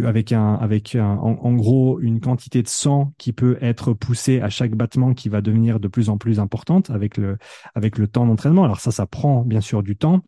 [0.04, 4.50] avec un avec un, en, gros une quantité de sang qui peut être poussée à
[4.50, 7.38] chaque battement qui va devenir de plus en plus importante avec le
[7.76, 8.64] avec le temps d'entraînement.
[8.64, 10.22] Alors ça, ça prend bien sûr du temps.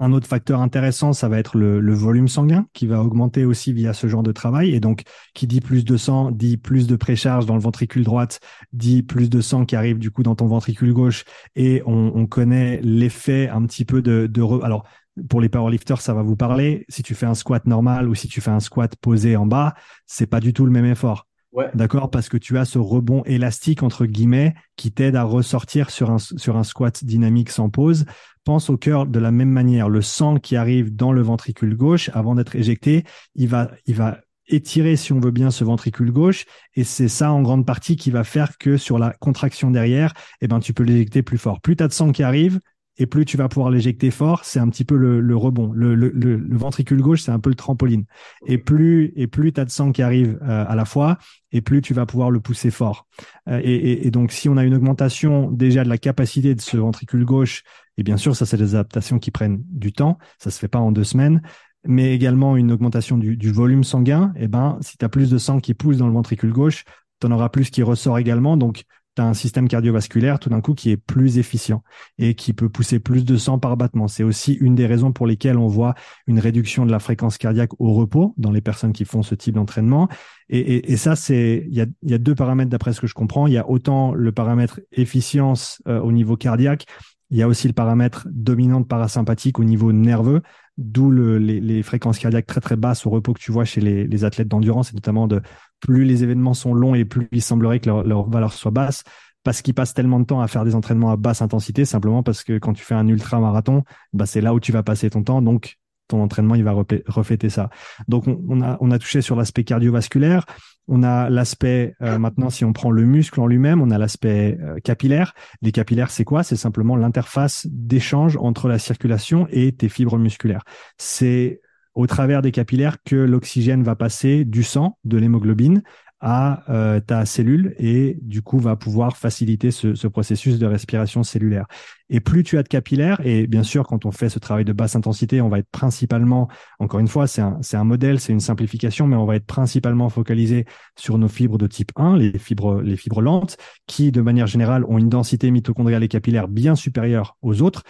[0.00, 3.92] Un autre facteur intéressant, ça va être le, volume sanguin qui va augmenter aussi via
[3.92, 4.74] ce genre de travail.
[4.74, 5.02] Et donc,
[5.34, 8.40] qui dit plus de sang, dit plus de précharge dans le ventricule droite,
[8.72, 11.24] dit plus de sang qui arrive du coup dans ton ventricule gauche.
[11.54, 14.28] Et on, connaît l'effet un petit peu de,
[14.62, 14.84] alors
[15.28, 16.84] pour les powerlifters, ça va vous parler.
[16.88, 19.74] Si tu fais un squat normal ou si tu fais un squat posé en bas,
[20.06, 21.28] c'est pas du tout le même effort.
[21.74, 26.10] D'accord Parce que tu as ce rebond élastique, entre guillemets, qui t'aide à ressortir sur
[26.10, 28.04] un, sur un squat dynamique sans pause.
[28.44, 29.88] Pense au cœur de la même manière.
[29.88, 34.18] Le sang qui arrive dans le ventricule gauche, avant d'être éjecté, il va, il va
[34.48, 36.44] étirer, si on veut bien, ce ventricule gauche.
[36.74, 40.48] Et c'est ça, en grande partie, qui va faire que sur la contraction derrière, eh
[40.48, 41.60] ben, tu peux l'éjecter plus fort.
[41.60, 42.60] Plus tu as de sang qui arrive,
[42.96, 45.72] et plus tu vas pouvoir l'éjecter fort, c'est un petit peu le, le rebond.
[45.72, 48.04] Le, le, le, ventricule gauche, c'est un peu le trampoline.
[48.46, 51.18] Et plus et plus tu as de sang qui arrive euh, à la fois,
[51.50, 53.06] et plus tu vas pouvoir le pousser fort.
[53.48, 56.60] Euh, et, et, et, donc, si on a une augmentation déjà de la capacité de
[56.60, 57.64] ce ventricule gauche,
[57.96, 60.78] et bien sûr, ça, c'est des adaptations qui prennent du temps, ça se fait pas
[60.78, 61.42] en deux semaines,
[61.86, 65.30] mais également une augmentation du, du volume sanguin, et eh ben, si tu as plus
[65.30, 66.84] de sang qui pousse dans le ventricule gauche,
[67.20, 68.56] tu en auras plus qui ressort également.
[68.56, 71.82] Donc, tu as un système cardiovasculaire tout d'un coup qui est plus efficient
[72.18, 74.08] et qui peut pousser plus de sang par battement.
[74.08, 75.94] C'est aussi une des raisons pour lesquelles on voit
[76.26, 79.54] une réduction de la fréquence cardiaque au repos dans les personnes qui font ce type
[79.54, 80.08] d'entraînement.
[80.50, 83.46] Et, ça, c'est il y a, y a, deux paramètres d'après ce que je comprends.
[83.46, 86.86] Il y a autant le paramètre efficience euh, au niveau cardiaque,
[87.30, 90.42] il y a aussi le paramètre dominante parasympathique au niveau nerveux,
[90.76, 94.24] d'où le, les, fréquences cardiaques très très basses au repos que tu vois chez les,
[94.24, 95.40] athlètes d'endurance et notamment de
[95.80, 99.04] plus les événements sont longs et plus il semblerait que leur, leur valeur soit basse
[99.44, 102.42] parce qu'ils passent tellement de temps à faire des entraînements à basse intensité, simplement parce
[102.42, 105.22] que quand tu fais un ultra marathon, bah c'est là où tu vas passer ton
[105.22, 105.76] temps, donc
[106.08, 106.72] ton entraînement il va
[107.06, 107.70] refléter ça.
[108.08, 110.46] Donc on, a on a touché sur l'aspect cardiovasculaire,
[110.88, 114.58] on a l'aspect euh, maintenant si on prend le muscle en lui-même, on a l'aspect
[114.62, 115.34] euh, capillaire.
[115.62, 116.42] Les capillaires c'est quoi?
[116.42, 120.64] C'est simplement l'interface d'échange entre la circulation et tes fibres musculaires.
[120.98, 121.60] C'est
[121.94, 125.82] au travers des capillaires que l'oxygène va passer du sang, de l'hémoglobine,
[126.26, 131.22] à euh, ta cellule et du coup va pouvoir faciliter ce, ce, processus de respiration
[131.22, 131.66] cellulaire.
[132.08, 134.72] Et plus tu as de capillaires, et bien sûr quand on fait ce travail de
[134.72, 138.40] basse intensité, on va être principalement, encore une fois, c'est un, un modèle, c'est une
[138.40, 140.64] simplification, mais on va être principalement focalisé
[140.96, 144.86] sur nos fibres de type 1, les fibres, les fibres lentes, qui de manière générale
[144.88, 147.82] ont une densité mitochondriale et capillaire bien supérieure aux autres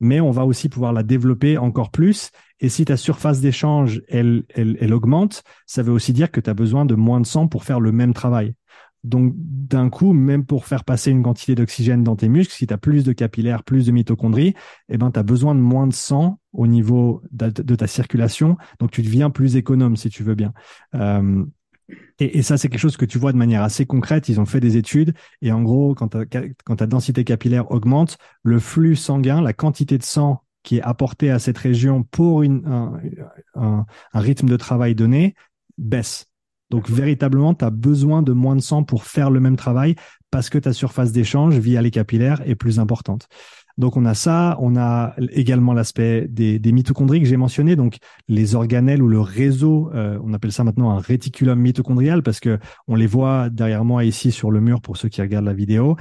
[0.00, 2.30] mais on va aussi pouvoir la développer encore plus.
[2.60, 6.50] Et si ta surface d'échange, elle, elle, elle augmente, ça veut aussi dire que tu
[6.50, 8.54] as besoin de moins de sang pour faire le même travail.
[9.04, 12.74] Donc, d'un coup, même pour faire passer une quantité d'oxygène dans tes muscles, si tu
[12.74, 14.54] as plus de capillaires, plus de mitochondries,
[14.88, 18.56] eh ben, tu as besoin de moins de sang au niveau de, ta circulation.
[18.80, 20.52] Donc, tu deviens plus économe, si tu veux bien.
[20.96, 21.44] Euh,
[22.18, 24.28] et, et, ça, c'est quelque chose que tu vois de manière assez concrète.
[24.28, 26.16] Ils ont fait des études et en gros, quand,
[26.64, 31.30] quand ta densité capillaire augmente, le flux sanguin, la quantité de sang qui est apporté
[31.30, 33.00] à cette région pour une, un,
[33.54, 35.34] un, un rythme de travail donné
[35.78, 36.26] baisse.
[36.70, 39.94] Donc véritablement, tu as besoin de moins de sang pour faire le même travail
[40.30, 43.28] parce que ta surface d'échange via les capillaires est plus importante.
[43.78, 47.98] Donc on a ça, on a également l'aspect des, des, mitochondries que j'ai mentionné, donc
[48.26, 52.58] les organelles ou le réseau, euh, on appelle ça maintenant un réticulum mitochondrial parce que
[52.88, 55.96] on les voit derrière moi ici sur le mur pour ceux qui regardent la vidéo.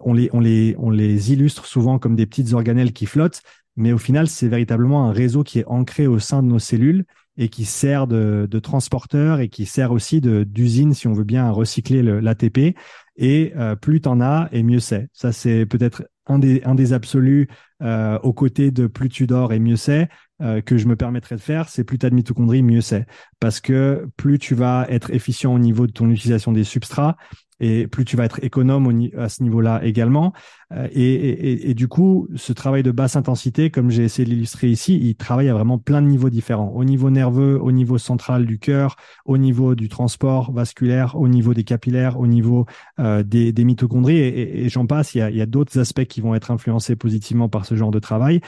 [0.00, 3.42] On les, on les, on les illustre souvent comme des petites organelles qui flottent,
[3.76, 7.04] mais au final c'est véritablement un réseau qui est ancré au sein de nos cellules
[7.36, 11.50] et qui sert de, transporteur et qui sert aussi d'usine, si on veut bien, à
[11.50, 12.76] recycler l'ATP.
[13.16, 15.08] et euh, plus t'en as et mieux c'est.
[15.12, 17.48] Ça c'est peut-être un des absolus
[17.82, 20.08] euh, aux côtés de plus tu dors et mieux c'est
[20.42, 23.06] euh, que je me permettrais de faire, c'est plus tu as de mitochondries, mieux c'est.
[23.40, 27.16] Parce que plus tu vas être efficient au niveau de ton utilisation des substrats,
[27.60, 30.32] et plus tu vas être économe au, à ce niveau-là également.
[30.72, 34.30] Euh, et, et, et, du coup, ce travail de basse intensité, comme j'ai essayé de
[34.30, 36.72] l'illustrer ici, il travaille à vraiment plein de niveaux différents.
[36.74, 41.54] Au niveau nerveux, au niveau central du cœur, au niveau du transport vasculaire, au niveau
[41.54, 42.66] des capillaires, au niveau
[42.98, 45.14] euh, des, des, mitochondries, et, j'en passe.
[45.14, 47.98] Il y a, a d'autres aspects qui vont être influencés positivement par ce genre de
[47.98, 48.40] travail.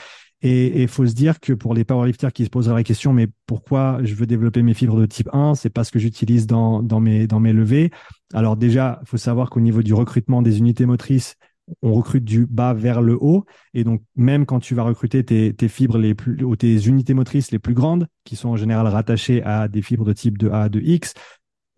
[0.45, 3.29] Et il faut se dire que pour les powerlifters qui se poseraient la question, mais
[3.47, 6.83] pourquoi je veux développer mes fibres de type 1 C'est pas ce que j'utilise dans,
[6.83, 7.91] dans, mes, dans mes levées.
[8.33, 11.35] Alors déjà, il faut savoir qu'au niveau du recrutement des unités motrices,
[11.81, 13.45] on recrute du bas vers le haut.
[13.73, 17.51] Et donc, même quand tu vas recruter tes, fibres les plus, ou tes unités motrices
[17.51, 20.67] les plus grandes, qui sont en général rattachées à des fibres de type de A,
[20.69, 21.13] de X,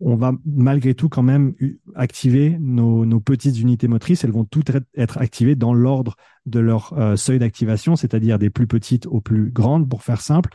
[0.00, 1.54] on va malgré tout quand même
[1.94, 4.24] activer nos, nos petites unités motrices.
[4.24, 8.66] Elles vont toutes être activées dans l'ordre de leur euh, seuil d'activation, c'est-à-dire des plus
[8.66, 10.50] petites aux plus grandes, pour faire simple.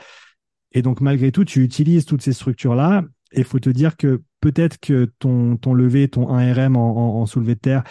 [0.73, 3.03] Et donc malgré tout, tu utilises toutes ces structures-là.
[3.31, 7.25] Et il faut te dire que peut-être que ton, ton levé, ton 1RM en, en,
[7.25, 7.83] soulevé de terre,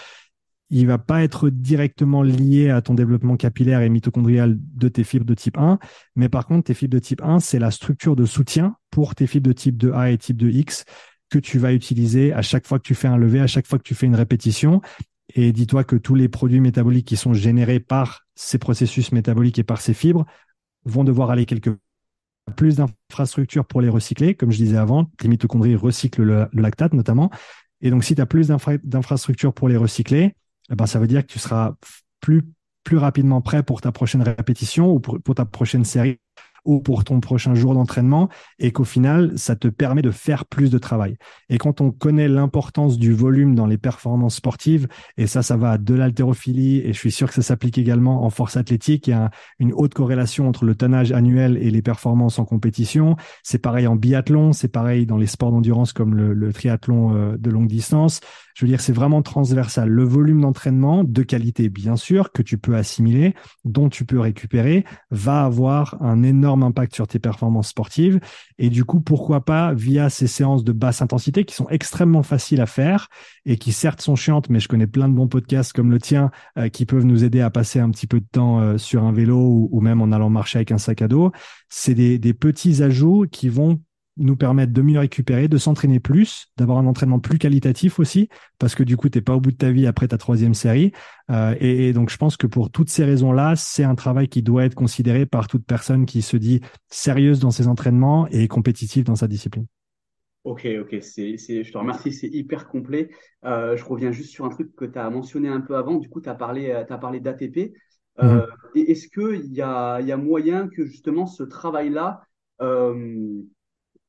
[0.71, 5.25] il va pas être directement lié à ton développement capillaire et mitochondrial de tes fibres
[5.25, 5.79] de type 1,
[6.15, 9.27] mais par contre, tes fibres de type 1, c'est la structure de soutien pour tes
[9.27, 10.85] fibres de type 2A et type 2X
[11.31, 13.79] que tu vas utiliser à chaque fois que tu fais un levé, à chaque fois
[13.79, 14.81] que tu fais une répétition.
[15.35, 19.65] Et dis-toi que tous les produits métaboliques qui sont générés par ces processus métaboliques et
[19.65, 20.27] par ces fibres
[20.85, 21.79] vont devoir aller quelque
[22.51, 24.35] plus d'infrastructures pour les recycler.
[24.35, 27.31] Comme je disais avant, les mitochondries recyclent le, lactate notamment.
[27.81, 30.35] Et donc, si tu as plus d'infrastructures pour les recycler,
[30.71, 31.75] eh ben, ça veut dire que tu seras
[32.21, 32.43] plus,
[32.85, 36.19] plus rapidement prêt pour ta prochaine répétition ou pour ta prochaine série
[36.65, 40.71] ou pour ton prochain jour d'entraînement et qu'au final, ça te permet de faire plus
[40.71, 41.17] de travail.
[41.49, 45.79] Et quand on connaît l'importance du volume dans les performances sportives, et ça, ça va
[45.79, 49.15] de l'haltérophilie, et je suis sûr que ça s'applique également en force athlétique, il y
[49.15, 53.17] a une haute corrélation entre le tonnage annuel et les performances en compétition.
[53.43, 57.51] C'est pareil en biathlon, c'est pareil dans les sports d'endurance comme le, triathlon euh, de
[57.51, 58.21] longue distance.
[58.55, 59.89] Je veux dire, c'est vraiment transversal.
[59.89, 64.85] Le volume d'entraînement de qualité, bien sûr, que tu peux assimiler, dont tu peux récupérer,
[65.11, 68.21] va avoir un énorme impact sur tes performances sportives.
[68.59, 72.61] Et du coup, pourquoi pas via ces séances de basse intensité qui sont extrêmement faciles
[72.61, 73.09] à faire
[73.45, 76.31] et qui certes sont chiantes, mais je connais plein de bons podcasts comme le tien
[76.59, 79.13] euh, qui peuvent nous aider à passer un petit peu de temps euh, sur un
[79.13, 81.33] vélo ou, même en allant marcher avec un sac à dos.
[81.69, 83.81] C'est des, des petits ajouts qui vont
[84.21, 88.29] nous permettre de mieux récupérer, de s'entraîner plus, d'avoir un entraînement plus qualitatif aussi,
[88.59, 90.93] parce que du coup, t'es pas au bout de ta vie après ta troisième série.
[91.31, 94.65] Euh, et, donc, je pense que pour toutes ces raisons-là, c'est un travail qui doit
[94.65, 99.17] être considéré par toute personne qui se dit sérieuse dans ses entraînements et compétitive dans
[99.17, 99.67] sa discipline.
[100.45, 103.11] Ok, ok, c'est, c'est, je te remercie, c'est hyper complet.
[103.45, 105.97] Euh, je reviens juste sur un truc que tu as mentionné un peu avant.
[105.97, 107.73] Du coup, tu as parlé, parlé d'ATP.
[108.23, 108.91] Euh, mm-hmm.
[108.91, 112.23] Est-ce qu'il y a, y a moyen que justement ce travail-là
[112.61, 113.43] euh,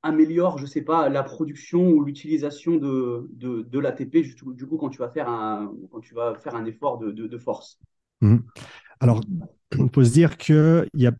[0.03, 4.17] améliore, je sais pas, la production ou l'utilisation de, de, l'ATP
[4.53, 7.37] du coup quand tu vas faire un, quand tu vas faire un effort de, de,
[7.37, 7.79] force
[8.21, 8.43] mhm.
[8.99, 9.21] Alors,
[9.77, 11.11] on peut se dire que y a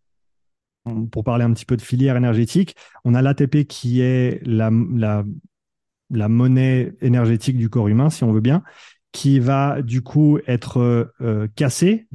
[1.12, 5.24] pour parler un petit peu de filière énergétique, on a l'ATP qui est la, la,
[6.10, 8.64] la, monnaie énergétique du corps humain, si on veut bien,
[9.12, 12.08] qui va du coup être euh, cassée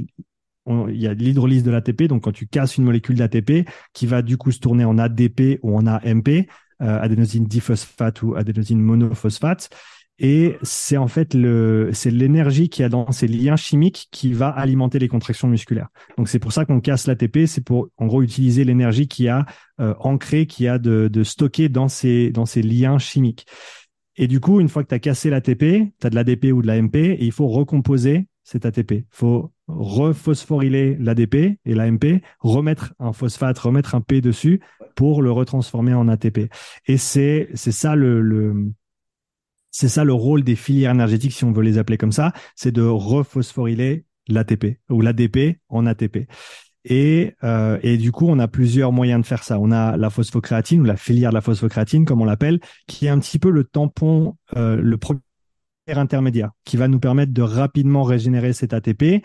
[0.66, 4.22] il y a l'hydrolyse de l'ATP, donc quand tu casses une molécule d'ATP qui va
[4.22, 6.48] du coup se tourner en ADP ou en AMP,
[6.83, 9.70] euh, adénosine diphosphate ou adénosine monophosphate.
[10.18, 14.48] Et c'est en fait le, c'est l'énergie qui a dans ces liens chimiques qui va
[14.48, 15.88] alimenter les contractions musculaires.
[16.16, 19.44] Donc c'est pour ça qu'on casse l'ATP, c'est pour en gros utiliser l'énergie qui a
[19.79, 23.46] euh, ancré, qui a de, de stocké dans ces dans ces liens chimiques.
[24.16, 26.62] Et du coup, une fois que tu as cassé l'ATP, tu as de l'ADP ou
[26.62, 29.04] de l'AMP, et il faut recomposer cet ATP.
[29.11, 34.61] Faut rephosphoryler l'ADP et l'AMP, remettre un phosphate, remettre un P dessus
[34.94, 36.48] pour le retransformer en ATP.
[36.87, 38.72] Et c'est c'est ça le, le
[39.72, 42.70] c'est ça le rôle des filières énergétiques, si on veut les appeler comme ça, c'est
[42.70, 46.28] de rephosphoryler l'ATP ou l'ADP en ATP.
[46.85, 49.59] Et, euh, et du coup, on a plusieurs moyens de faire ça.
[49.59, 53.09] On a la phosphocréatine ou la filière de la phosphocréatine, comme on l'appelle, qui est
[53.09, 55.18] un petit peu le tampon, euh, le premier
[55.94, 59.25] intermédiaire, qui va nous permettre de rapidement régénérer cet ATP.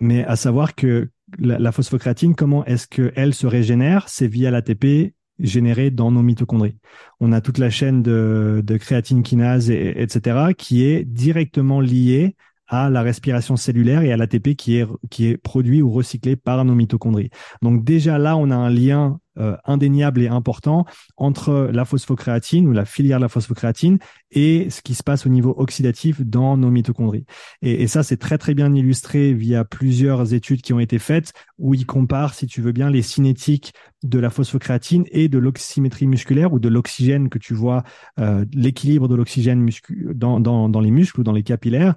[0.00, 4.08] Mais à savoir que la, phosphocréatine, comment est-ce qu'elle se régénère?
[4.08, 6.78] C'est via l'ATP généré dans nos mitochondries.
[7.20, 12.36] On a toute la chaîne de, de créatine kinase, et, etc., qui est directement liée
[12.68, 16.64] à la respiration cellulaire et à l'ATP qui est, qui est produit ou recyclé par
[16.64, 17.30] nos mitochondries.
[17.62, 20.84] Donc déjà là, on a un lien euh, indéniable et important
[21.16, 23.98] entre la phosphocréatine ou la filière de la phosphocréatine
[24.30, 27.26] et ce qui se passe au niveau oxydatif dans nos mitochondries.
[27.62, 31.74] Et, ça, c'est très très bien illustré via plusieurs études qui ont été faites où
[31.74, 33.72] ils comparent, si tu veux bien, les cinétiques
[34.02, 37.82] de la phosphocréatine et de l'oxymétrie musculaire ou de l'oxygène que tu vois,
[38.18, 39.68] euh, l'équilibre de l'oxygène
[40.14, 41.94] dans, dans, dans les muscles ou dans les capillaires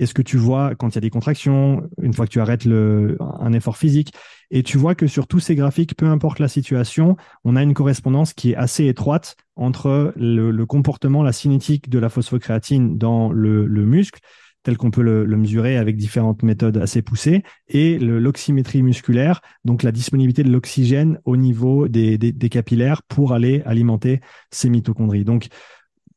[0.00, 2.40] est ce que tu vois quand il y a des contractions, une fois que tu
[2.40, 4.12] arrêtes le, un effort physique.
[4.50, 7.74] Et tu vois que sur tous ces graphiques, peu importe la situation, on a une
[7.74, 13.66] correspondance qui est assez étroite entre le, comportement, la cinétique de la phosphocréatine dans le,
[13.68, 14.20] muscle,
[14.62, 19.92] tel qu'on peut le, mesurer avec différentes méthodes assez poussées, et l'oxymétrie musculaire, donc la
[19.92, 24.20] disponibilité de l'oxygène au niveau des, des, capillaires pour aller alimenter
[24.50, 25.24] ces mitochondries.
[25.24, 25.48] Donc,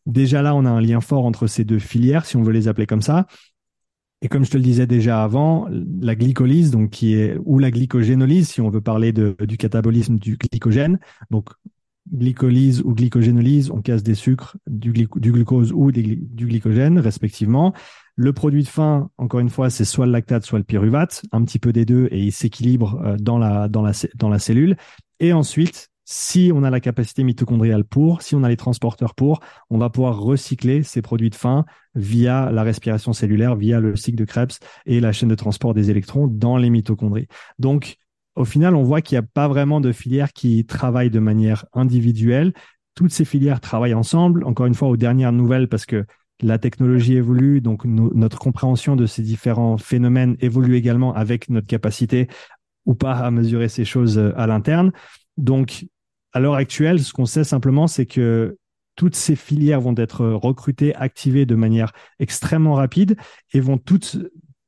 [0.05, 2.67] Déjà là, on a un lien fort entre ces deux filières, si on veut les
[2.67, 3.25] appeler comme ça.
[4.23, 5.67] Et comme je te le disais déjà avant,
[5.99, 10.17] la glycolyse, donc qui est ou la glycogénolyse, si on veut parler de, du catabolisme
[10.17, 10.97] du glycogène,
[11.29, 11.49] donc
[12.09, 17.73] glycolyse ou glycogénolyse, on casse des sucres, du, glucose ou du glycogène, respectivement.
[18.15, 21.43] Le produit de fin, encore une fois, c'est soit le lactate, soit le pyruvate, un
[21.43, 24.77] petit peu des deux, et il s'équilibre euh, dans la, dans, la, dans la cellule.
[25.19, 29.39] Et ensuite, si on a la capacité mitochondriale pour, si on a les transporteurs pour,
[29.69, 34.17] on va pouvoir recycler ces produits de fin via la respiration cellulaire, via le cycle
[34.17, 34.53] de Krebs
[34.85, 37.27] et la chaîne de transport des électrons dans les mitochondries.
[37.59, 37.97] Donc,
[38.35, 41.65] au final, on voit qu'il n'y a pas vraiment de filières qui travaillent de manière
[41.73, 42.53] individuelle.
[42.95, 46.05] Toutes ces filières travaillent ensemble, encore une fois, aux dernières nouvelles, parce que
[46.41, 52.27] la technologie évolue, donc notre compréhension de ces différents phénomènes évolue également avec notre capacité
[52.85, 54.91] ou pas à mesurer ces choses euh, à l'interne.
[55.37, 55.85] Donc,
[56.33, 58.57] à l'heure actuelle, ce qu'on sait simplement, c'est que
[58.95, 63.15] toutes ces filières vont être recrutées, activées de manière extrêmement rapide
[63.53, 64.17] et vont toutes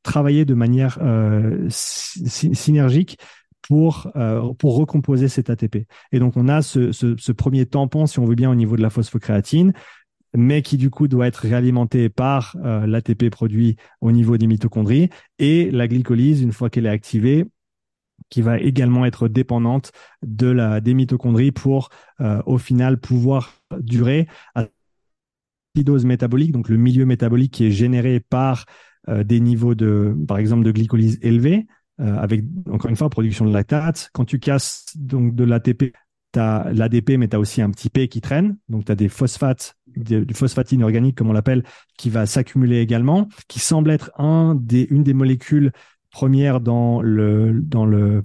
[0.05, 3.17] travailler de manière euh, synergique
[3.61, 5.87] pour euh, pour recomposer cet ATP.
[6.11, 8.91] Et donc on a ce, premier tampon, si on veut bien, au niveau de la
[8.91, 9.73] phosphocréatine,
[10.35, 15.09] mais qui du coup doit être réalimenté par euh, l'ATP produit au niveau des mitochondries
[15.39, 17.45] et la glycolyse, une fois qu'elle est activée,
[18.29, 19.91] qui va également être dépendante
[20.23, 21.89] de la des mitochondries pour
[22.21, 24.67] euh, au final pouvoir durer à
[25.75, 28.65] l'acidose métabolique, donc le milieu métabolique qui est généré par
[29.09, 31.67] euh, des niveaux de, par exemple, de glycolyse élevés,
[31.99, 34.09] euh, avec encore une fois production de lactate.
[34.13, 35.93] Quand tu casses donc de l'ATP,
[36.33, 38.57] tu as l'ADP, mais tu as aussi un petit P qui traîne.
[38.67, 41.63] Donc tu as des phosphates, du phosphatine organique, comme on l'appelle,
[41.97, 45.71] qui va s'accumuler également, qui semble être un des, une des molécules
[46.15, 48.23] première dans le dans le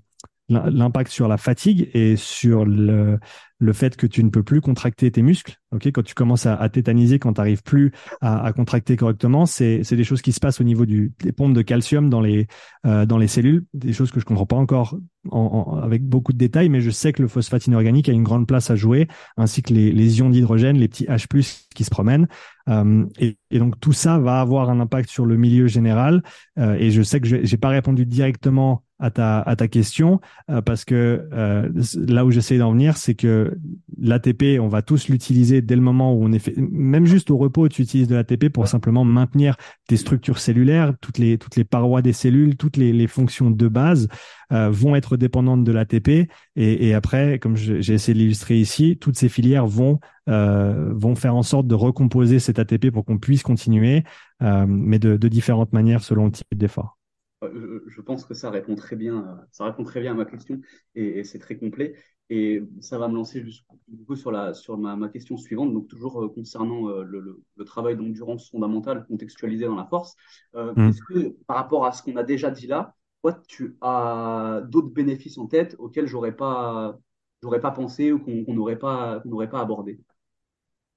[0.50, 3.18] l'impact sur la fatigue et sur le,
[3.60, 5.56] le fait que tu ne peux plus contracter tes muscles.
[5.70, 10.22] Quand tu commences à, tétaniser, quand tu n'arrives plus à, contracter correctement, c'est des choses
[10.22, 12.48] qui se passent au niveau du, des pompes de calcium dans les
[12.86, 14.98] euh, dans les cellules, des choses que je comprends pas encore
[15.30, 18.46] en, avec beaucoup de détails, mais je sais que le phosphate inorganique a une grande
[18.46, 22.26] place à jouer, ainsi que les, les ions d'hydrogène, les petits H+ qui se promènent.
[22.68, 26.22] Euh, et, et, donc tout ça va avoir un impact sur le milieu général.
[26.58, 30.20] Euh, et je sais que j'ai pas répondu directement à ta, à ta question,
[30.50, 33.56] euh, parce que euh, là où j'essaie d'en venir, c'est que
[33.98, 37.38] l'ATP, on va tous l'utiliser dès le moment où on est fait, même juste au
[37.38, 39.56] repos, tu utilises de l'ATP pour simplement maintenir
[39.88, 43.68] tes structures cellulaires, toutes les, toutes les parois des cellules, toutes les, les fonctions de
[43.68, 44.08] base
[44.52, 46.08] euh, vont être dépendantes de l'ATP.
[46.08, 51.34] Et, et après, comme j'ai essayé de l'illustrer ici, toutes ces filières vont, vont faire
[51.34, 54.04] en sorte de recomposer cet ATP pour qu'on puisse continuer,
[54.40, 56.99] mais de, de différentes manières selon le type d'effort.
[57.42, 60.60] Euh, je pense que ça répond très bien, ça répond très bien à ma question
[60.94, 61.94] et, c'est très complet.
[62.28, 63.42] Et ça va me lancer
[63.88, 67.42] du coup sur, la, sur ma, ma question suivante, donc toujours euh, concernant euh, le,
[67.56, 70.14] le, travail d'endurance fondamentale contextualisé dans la force.
[70.54, 70.88] Mmh.
[70.88, 74.90] Est-ce que par rapport à ce qu'on a déjà dit là, toi, tu as d'autres
[74.90, 76.98] bénéfices en tête auxquels j'aurais pas,
[77.42, 80.00] j'aurais pas pensé ou qu'on n'aurait pas, n'aurait pas abordé?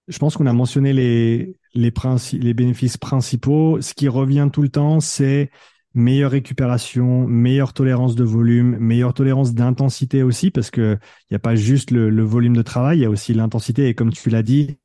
[0.08, 1.94] Je pense qu'on a mentionné les, les,
[2.34, 3.82] les bénéfices principaux.
[3.82, 5.50] Ce qui revient tout le temps, c'est
[5.94, 10.98] meilleure récupération, meilleure tolérance de volume, meilleure tolérance d'intensité aussi, parce que
[11.30, 13.88] il n'y a pas juste le, volume de travail, il y a aussi l'intensité.
[13.88, 14.78] Et comme tu l'as dit,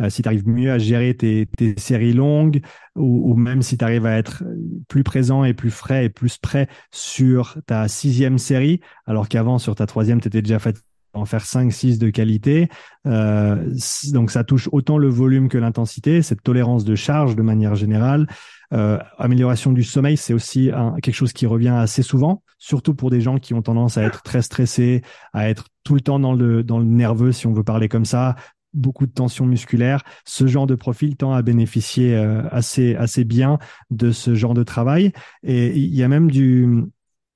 [0.00, 2.60] euh, si tu arrives mieux à gérer tes, séries longues,
[2.96, 4.44] ou, même si tu arrives à être
[4.88, 9.74] plus présent et plus frais et plus prêt sur ta sixième série, alors qu'avant sur
[9.74, 12.68] ta troisième, tu étais déjà fatigué en faire 5 6 de qualité
[13.06, 13.72] euh,
[14.12, 18.26] donc ça touche autant le volume que l'intensité cette tolérance de charge de manière générale
[18.74, 20.70] euh, amélioration du sommeil, c'est aussi
[21.02, 24.22] quelque chose qui revient assez souvent, surtout pour des gens qui ont tendance à être
[24.22, 25.02] très stressés,
[25.32, 28.04] à être tout le temps dans le, dans le nerveux, si on veut parler comme
[28.04, 28.36] ça,
[28.74, 30.02] beaucoup de tension musculaire.
[30.24, 33.58] Ce genre de profil tend à bénéficier euh, assez, assez bien
[33.90, 35.12] de ce genre de travail.
[35.42, 36.68] Et il y a même du,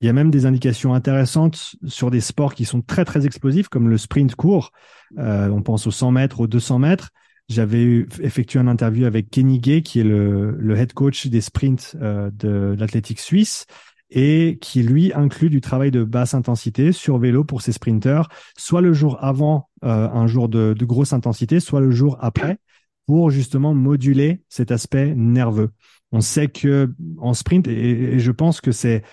[0.01, 3.69] Il y a même des indications intéressantes sur des sports qui sont très très explosifs,
[3.69, 4.71] comme le sprint court.
[5.17, 7.09] Euh, on pense aux 100 mètres, aux 200 mètres.
[7.49, 11.95] J'avais effectué un interview avec Kenny Gay, qui est le, le head coach des sprints
[11.99, 13.65] euh, de l'athlétique suisse
[14.11, 18.81] et qui lui inclut du travail de basse intensité sur vélo pour ses sprinteurs, soit
[18.81, 22.57] le jour avant euh, un jour de, de, grosse intensité, soit le jour après,
[23.05, 25.71] pour justement moduler cet aspect nerveux.
[26.11, 29.03] On sait que en sprint, et, et je pense que c'est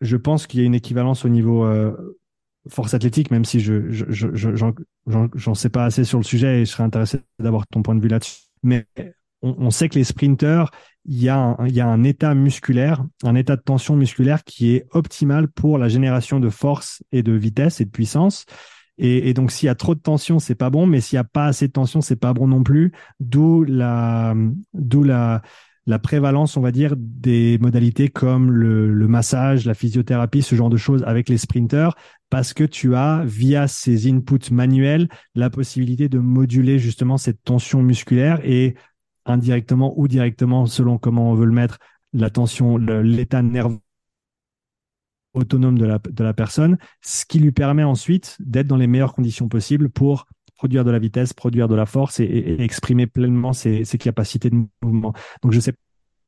[0.00, 2.18] je pense qu'il y a une équivalence au niveau euh,
[2.68, 4.72] force athlétique, même si je j'en
[5.34, 8.00] je, sais pas assez sur le sujet et je serais intéressé d'avoir ton point de
[8.00, 8.42] vue là-dessus.
[8.62, 8.86] Mais
[9.42, 10.70] on, on, sait que les sprinteurs,
[11.04, 14.44] il y, a un, il y a un état musculaire, un état de tension musculaire
[14.44, 18.46] qui est optimal pour la génération de force et de vitesse et de puissance.
[18.96, 21.20] Et, et donc, s'il y a trop de tension, c'est pas bon, mais s'il y
[21.20, 22.92] a pas assez de tension, c'est pas bon non plus.
[23.20, 24.34] D'où la,
[24.72, 25.42] d'où la,
[25.86, 30.76] la prévalence, on va dire, des modalités comme le, massage, la physiothérapie, ce genre de
[30.76, 31.94] choses avec les sprinters,
[32.30, 37.82] parce que tu as, via ces inputs manuels, la possibilité de moduler justement cette tension
[37.82, 38.74] musculaire et
[39.26, 41.78] indirectement ou directement, selon comment on veut le mettre,
[42.12, 43.78] la tension, l'état nerveux
[45.34, 49.14] autonome de la, de la personne, ce qui lui permet ensuite d'être dans les meilleures
[49.14, 50.26] conditions possibles pour
[50.56, 55.12] produire de la vitesse, produire de la force et, exprimer pleinement ses, capacités de mouvement.
[55.42, 55.74] Donc je sais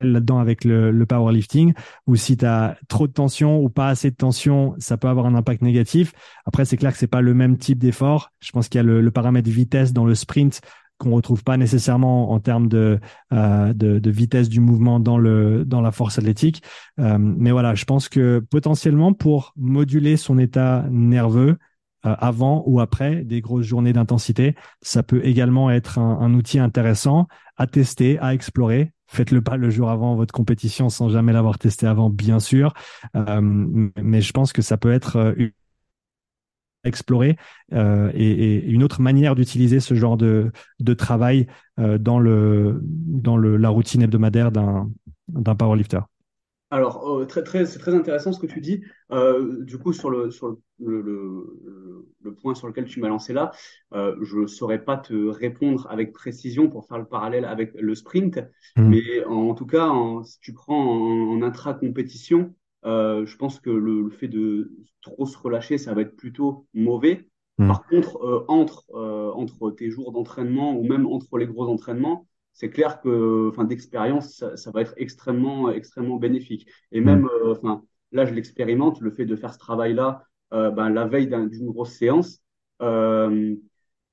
[0.01, 1.72] là-dedans avec le, powerlifting,
[2.07, 5.27] ou si tu as trop de tension ou pas assez de tension, ça peut avoir
[5.27, 6.12] un impact négatif.
[6.45, 8.31] Après, c'est clair que c'est pas le même type d'effort.
[8.41, 10.61] Je pense qu'il y a le, paramètre vitesse dans le sprint
[10.99, 12.99] qu'on retrouve pas nécessairement en termes de,
[13.33, 13.72] euh,
[14.05, 16.62] vitesse du mouvement dans la force athlétique.
[16.99, 21.59] Euh, mais voilà, je pense que potentiellement pour moduler son état nerveux,
[22.07, 24.54] avant ou après des grosses journées d'intensité.
[24.82, 27.26] Ça peut également être un, outil intéressant
[27.57, 28.92] à tester, à explorer.
[29.09, 32.74] Faites-le pas le jour avant votre compétition sans jamais l'avoir testé avant, bien sûr.
[33.14, 35.50] Euh, mais je pense que ça peut être euh,
[36.86, 37.36] explorer
[37.72, 40.52] euh, et, et, une autre manière d'utiliser ce genre de,
[40.96, 41.46] travail
[41.78, 46.00] euh, dans le dans le, la routine hebdomadaire d'un powerlifter.
[46.77, 48.85] Alors, euh, très, très, c'est très intéressant ce que tu dis.
[49.11, 53.33] Euh, du coup, sur le, sur le, le, le, point sur lequel tu m'as lancé
[53.33, 53.51] là,
[53.95, 57.95] euh, je ne saurais pas te répondre avec précision pour faire le parallèle avec le
[57.95, 58.41] sprint.
[58.77, 58.89] Mmh.
[58.89, 62.55] Mais en, tout cas, en, si tu prends en, en intra-compétition,
[62.85, 64.70] je pense que le, fait de
[65.01, 67.27] trop se relâcher, ça va être plutôt mauvais.
[67.57, 67.68] Mmh.
[67.68, 68.85] Par contre, entre,
[69.35, 74.34] entre tes jours d'entraînement ou même entre les gros entraînements, c'est clair que, enfin, d'expérience,
[74.34, 76.66] ça, ça, va être extrêmement, extrêmement bénéfique.
[76.90, 77.30] Et même, mm.
[77.44, 81.28] euh, enfin, là, je l'expérimente, le fait de faire ce travail-là, euh, ben, la veille
[81.28, 82.40] d'une grosse séance,
[82.80, 83.54] euh,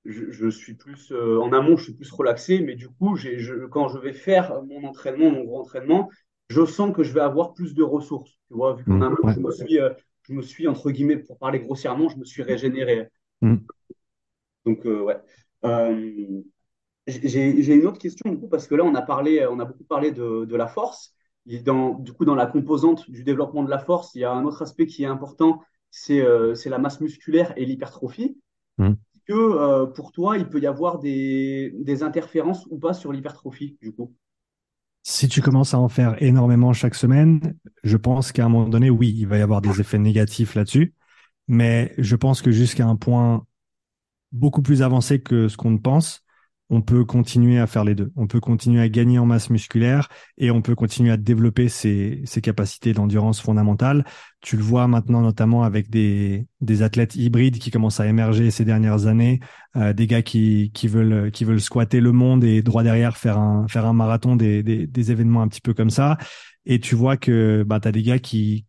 [0.04, 3.66] je, je, suis plus euh, en amont, je suis plus relaxé, mais du coup, je,
[3.68, 6.10] quand je vais faire mon entraînement, mon gros entraînement,
[6.50, 8.32] je sens que je vais avoir plus de ressources.
[8.50, 9.34] Tu vois, vu qu'en mmh, amont, ouais.
[9.34, 9.92] je me suis, euh,
[10.24, 13.08] je me suis entre guillemets, pour parler grossièrement, je me suis régénéré.
[13.42, 13.56] Mmh.
[14.66, 15.18] Donc, euh, ouais.
[17.06, 19.84] J'ai une autre question, du coup, parce que là, on a parlé, on a beaucoup
[19.84, 21.14] parlé de, de la force.
[21.66, 24.46] Dans, du coup, dans la composante du développement de la force, il y a un
[24.46, 28.38] autre aspect qui est important, c'est euh, la masse musculaire et l'hypertrophie.
[28.78, 28.94] Mmh.
[29.28, 33.78] Que euh, pour toi, il peut y avoir des, des interférences ou pas sur l'hypertrophie,
[33.82, 34.14] du coup?
[35.02, 38.90] Si tu commences à en faire énormément chaque semaine, je pense qu'à un moment donné,
[38.90, 40.94] oui, il va y avoir des effets négatifs là-dessus.
[41.50, 43.46] Mais je pense que jusqu'à un point
[44.32, 46.23] beaucoup plus avancé que ce qu'on ne pense,
[46.70, 48.12] on peut continuer à faire les deux.
[48.16, 50.08] On peut continuer à gagner en masse musculaire
[50.38, 54.06] et on peut continuer à développer ses, ses capacités d'endurance fondamentale.
[54.42, 58.66] Tu le vois maintenant notamment avec des, des athlètes hybrides qui commencent à émerger ces
[58.66, 59.40] dernières années,
[59.76, 63.38] euh, des gars qui, qui veulent qui veulent squatter le monde et droit derrière faire
[63.38, 66.18] un faire un marathon des, des, des événements un petit peu comme ça.
[66.66, 68.66] Et tu vois que bah, tu as des gars qui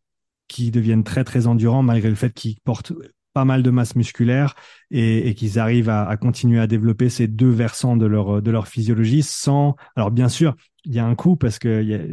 [0.49, 2.93] qui deviennent très très endurants malgré le fait qu'ils portent
[3.35, 4.55] pas mal de masse musculaire
[4.91, 9.23] et, qu'ils arrivent à, continuer à développer ces deux versants de leur de leur physiologie
[9.23, 10.55] sans alors bien sûr
[10.85, 12.13] il y a un coup parce que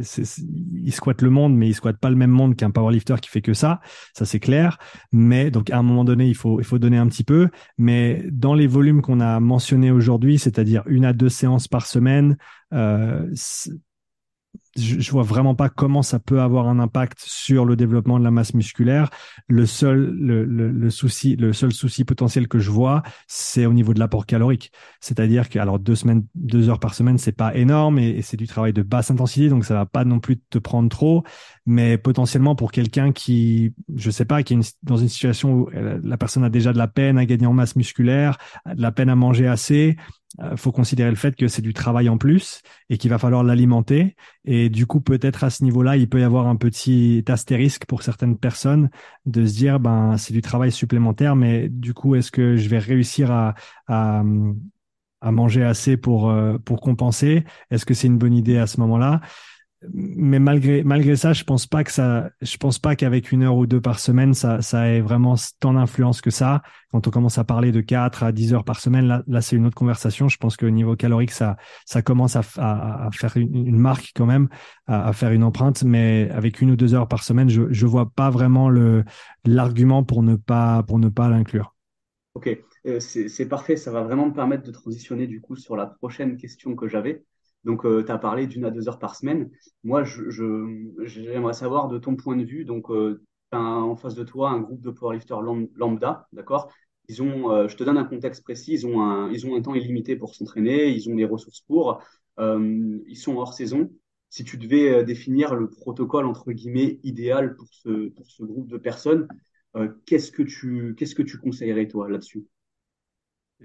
[0.90, 3.54] squattent le monde mais ils squattent pas le même monde qu'un powerlifter qui fait que
[3.54, 3.80] ça.
[4.14, 4.78] Ça c'est clair.
[5.12, 7.48] Mais donc à un moment donné il faut il faut donner un petit peu.
[7.78, 12.36] Mais dans les volumes qu'on a mentionnés aujourd'hui c'est-à-dire une à deux séances par semaine
[12.72, 13.28] euh,
[14.76, 18.24] je, je vois vraiment pas comment ça peut avoir un impact sur le développement de
[18.24, 19.10] la masse musculaire.
[19.48, 23.72] Le seul, le, le, le souci, le seul souci potentiel que je vois, c'est au
[23.72, 24.72] niveau de l'apport calorique.
[25.00, 28.46] C'est-à-dire que, alors, deux semaines, deux heures par semaine, c'est pas énorme et, c'est du
[28.46, 31.24] travail de basse intensité, donc ça va pas non plus te prendre trop.
[31.66, 36.16] Mais potentiellement pour quelqu'un qui, je sais pas, qui est dans une situation où la
[36.16, 39.16] personne a déjà de la peine à gagner en masse musculaire, de la peine à
[39.16, 39.96] manger assez,
[40.40, 43.44] euh, faut considérer le fait que c'est du travail en plus et qu'il va falloir
[43.44, 44.16] l'alimenter.
[44.44, 48.02] Et du coup, peut-être à ce niveau-là, il peut y avoir un petit astérisque pour
[48.02, 48.90] certaines personnes
[49.26, 52.78] de se dire, ben, c'est du travail supplémentaire, mais du coup, est-ce que je vais
[52.78, 53.54] réussir à,
[53.88, 54.22] à,
[55.20, 57.44] à manger assez pour, euh, pour compenser?
[57.70, 59.20] Est-ce que c'est une bonne idée à ce moment-là?
[59.92, 63.56] Mais malgré malgré ça, je pense pas que ça, je pense pas qu'avec une heure
[63.56, 66.62] ou deux par semaine, ça ça ait vraiment tant d'influence que ça.
[66.90, 69.66] Quand on commence à parler de 4 à 10 heures par semaine, là c'est une
[69.66, 70.28] autre conversation.
[70.28, 74.48] Je pense qu'au niveau calorique, ça ça commence à, à, faire une, marque quand même,
[74.86, 75.82] à, à, faire une empreinte.
[75.82, 79.04] Mais avec une ou deux heures par semaine, je je vois pas vraiment le
[79.44, 81.74] l'argument pour ne pas pour ne pas l'inclure.
[82.34, 82.48] Ok,
[82.86, 83.76] euh, c'est parfait.
[83.76, 87.24] Ça va vraiment me permettre de transitionner du coup sur la prochaine question que j'avais.
[87.64, 89.50] Donc, euh, tu as parlé d'une à deux heures par semaine.
[89.84, 90.30] Moi, je,
[91.04, 92.64] j'aimerais savoir de ton point de vue.
[92.64, 96.72] Donc, euh, tu as en face de toi un groupe de powerlifters lambda, d'accord?
[97.08, 98.72] Ils ont, euh, Je te donne un contexte précis.
[98.74, 100.88] Ils ont un, ils ont un temps illimité pour s'entraîner.
[100.90, 102.00] Ils ont les ressources pour.
[102.38, 103.90] ils sont hors saison.
[104.30, 108.78] Si tu devais définir le protocole, entre guillemets, idéal pour ce, pour ce groupe de
[108.78, 109.28] personnes,
[110.06, 112.44] qu'est-ce que tu, qu'est-ce que tu conseillerais, toi, là-dessus?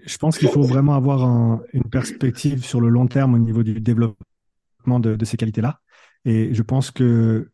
[0.06, 3.80] Je pense qu'il faut vraiment avoir une perspective sur le long terme au niveau du
[3.80, 5.80] développement de, ces qualités-là.
[6.26, 7.50] Et je pense que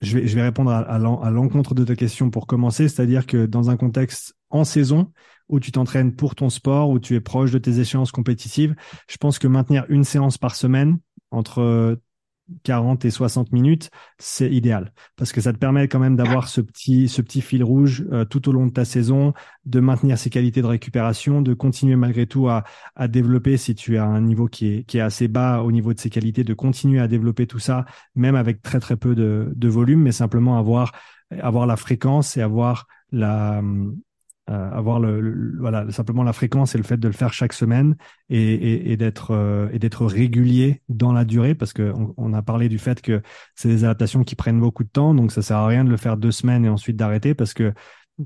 [0.00, 3.76] je vais, répondre à, à l'encontre de ta question pour commencer, c'est-à-dire que dans un
[3.76, 5.12] contexte en saison
[5.48, 8.74] où tu t'entraînes pour ton sport, où tu es proche de tes échéances compétitives,
[9.08, 10.98] je pense que maintenir une séance par semaine
[11.30, 11.98] entre
[12.62, 14.92] 40 et 60 minutes, c'est idéal.
[15.16, 18.24] Parce que ça te permet quand même d'avoir ce petit, ce petit fil rouge euh,
[18.24, 19.32] tout au long de ta saison,
[19.64, 22.64] de maintenir ses qualités de récupération, de continuer malgré tout à,
[22.96, 25.94] à développer si tu as un niveau qui est, qui est assez bas au niveau
[25.94, 27.84] de ses qualités, de continuer à développer tout ça,
[28.14, 30.92] même avec très très peu de, de volume, mais simplement avoir,
[31.30, 33.62] avoir la fréquence et avoir la,
[34.50, 37.96] euh, avoir le, voilà simplement la fréquence et le fait de le faire chaque semaine
[38.28, 42.78] et, d'être euh, et d'être régulier dans la durée parce que on, a parlé du
[42.78, 43.22] fait que
[43.54, 45.96] c'est des adaptations qui prennent beaucoup de temps donc ça sert à rien de le
[45.96, 47.72] faire deux semaines et ensuite d'arrêter parce que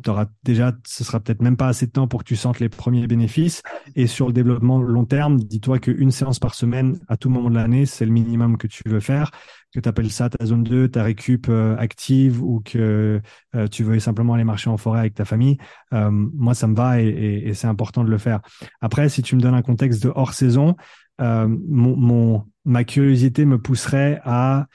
[0.07, 2.69] auras déjà, ce sera peut-être même pas assez de temps pour que tu sentes les
[2.69, 3.63] premiers bénéfices.
[3.97, 7.55] Et sur le développement long terme, dis-toi qu'une séance par semaine à tout moment de
[7.55, 9.31] l'année, c'est le minimum que tu veux faire.
[9.75, 13.21] Que tu appelles ça ta zone 2, ta récup euh, active ou que
[13.57, 15.59] euh, tu veux simplement aller marcher en forêt avec ta famille.
[15.93, 18.41] Euh, moi, ça me va et, c'est important de le faire.
[18.81, 20.77] Après, si tu me donnes un contexte de hors saison,
[21.19, 24.67] mon, ma curiosité me pousserait à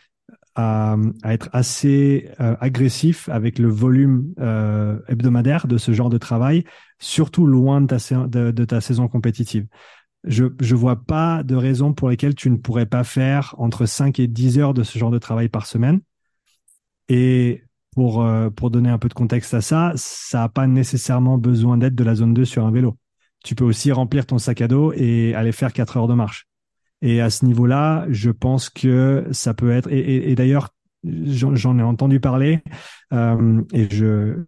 [0.56, 4.34] à, être assez agressif avec le volume
[5.08, 6.66] hebdomadaire de ce genre de travail,
[7.00, 9.68] surtout loin de, ta saison compétitive.
[10.26, 14.20] Je ne vois pas de raison pour lesquelles tu ne pourrais pas faire entre 5
[14.20, 16.02] et 10 heures de ce genre de travail par semaine.
[17.08, 17.64] Et
[17.96, 21.78] pour, euh, pour donner un peu de contexte à ça, ça n'a pas nécessairement besoin
[21.78, 22.98] d'être de la zone 2 sur un vélo.
[23.44, 26.48] Tu peux aussi remplir ton sac à dos et aller faire 4 heures de marche.
[27.02, 29.88] Et à ce niveau-là, je pense que ça peut être.
[29.90, 30.70] Et, d'ailleurs,
[31.04, 32.62] j'en ai entendu parler.
[33.14, 34.44] Euh, et je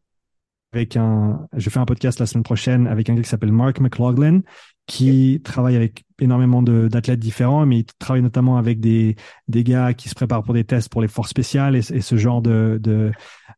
[0.74, 3.80] avec un, je fais un podcast la semaine prochaine avec un gars qui s'appelle Mark
[3.80, 4.42] McLaughlin,
[4.88, 9.16] qui travaille avec énormément d'athlètes différents, mais il travaille notamment avec des,
[9.48, 12.18] des gars qui se préparent pour des tests pour les forces spéciales et, et ce
[12.18, 13.12] genre de, de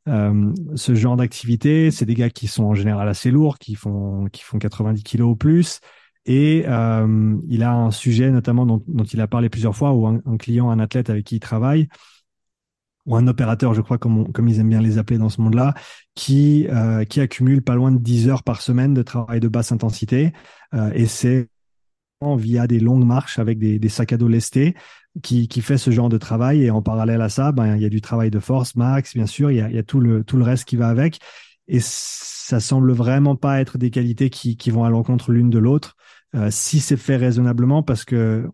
[0.08, 1.92] euh, ce genre d'activité.
[1.92, 5.32] C'est des gars qui sont en général assez lourds, qui font qui font 90 kilos
[5.32, 5.80] ou plus
[6.26, 10.08] et euh, il a un sujet notamment dont, dont, il a parlé plusieurs fois, ou
[10.08, 11.90] un, client, un athlète avec qui il travaille,
[13.06, 15.74] ou un opérateur, je crois, comme, comme ils aiment bien les appeler dans ce monde-là,
[16.16, 19.72] qui, euh, qui accumule pas loin de 10 heures par semaine de travail de basse
[19.72, 20.32] intensité.
[20.74, 21.50] Euh, et c'est
[22.38, 24.76] via des longues marches avec des, des sacs à dos lestés
[25.22, 26.64] qui, qui fait ce genre de travail.
[26.64, 29.26] Et en parallèle à ça, ben, il y a du travail de force, max, bien
[29.26, 31.20] sûr, il y a, il y a tout, le, tout le reste qui va avec.
[31.68, 35.60] Et ça semble vraiment pas être des qualités qui, qui vont à l'encontre l'une de
[35.60, 35.96] l'autre.
[36.36, 38.50] Euh, si c'est fait raisonnablement, parce que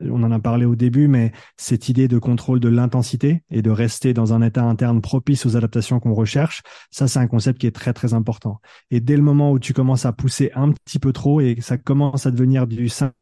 [0.00, 3.70] on en a parlé au début, mais cette idée de contrôle de l'intensité et de
[3.70, 7.66] rester dans un état interne propice aux adaptations qu'on recherche, ça c'est un concept qui
[7.66, 8.60] est très très important.
[8.90, 11.78] Et dès le moment où tu commences à pousser un petit peu trop et ça
[11.78, 13.12] commence à devenir du 5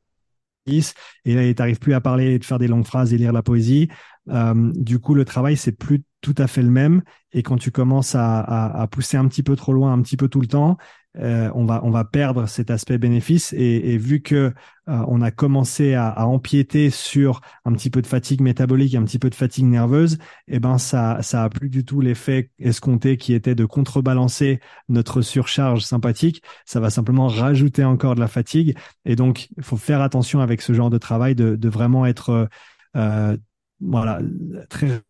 [0.66, 3.32] et là, tu n'arrives plus à parler et de faire des longues phrases et lire
[3.32, 3.88] la poésie.
[4.30, 7.02] Euh, du coup, le travail, c'est plus tout à fait le même.
[7.32, 10.16] Et quand tu commences à, à, à, pousser un petit peu trop loin, un petit
[10.16, 10.76] peu tout le temps,
[11.18, 14.52] euh, on va on va perdre cet aspect bénéfice et, et vu que
[14.88, 19.04] euh, on a commencé à, à, empiéter sur un petit peu de fatigue métabolique, un
[19.04, 20.18] petit peu de fatigue nerveuse,
[20.48, 24.60] eh ben ça ça a plus du tout l'effet escompté qui était de contrebalancer
[24.90, 26.42] notre surcharge sympathique.
[26.66, 30.60] Ça va simplement rajouter encore de la fatigue et donc il faut faire attention avec
[30.60, 32.48] ce genre de travail de, de vraiment être
[32.96, 33.36] euh,
[33.80, 34.20] voilà
[34.68, 35.02] très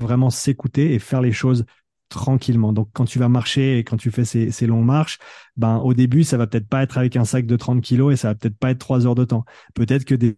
[0.00, 1.64] vraiment s'écouter et faire les choses
[2.08, 2.72] tranquillement.
[2.72, 5.18] Donc, quand tu vas marcher et quand tu fais ces, ces longues marches,
[5.56, 8.16] ben, au début, ça va peut-être pas être avec un sac de 30 kilos et
[8.16, 9.44] ça va peut-être pas être trois heures de temps.
[9.74, 10.36] Peut-être que des,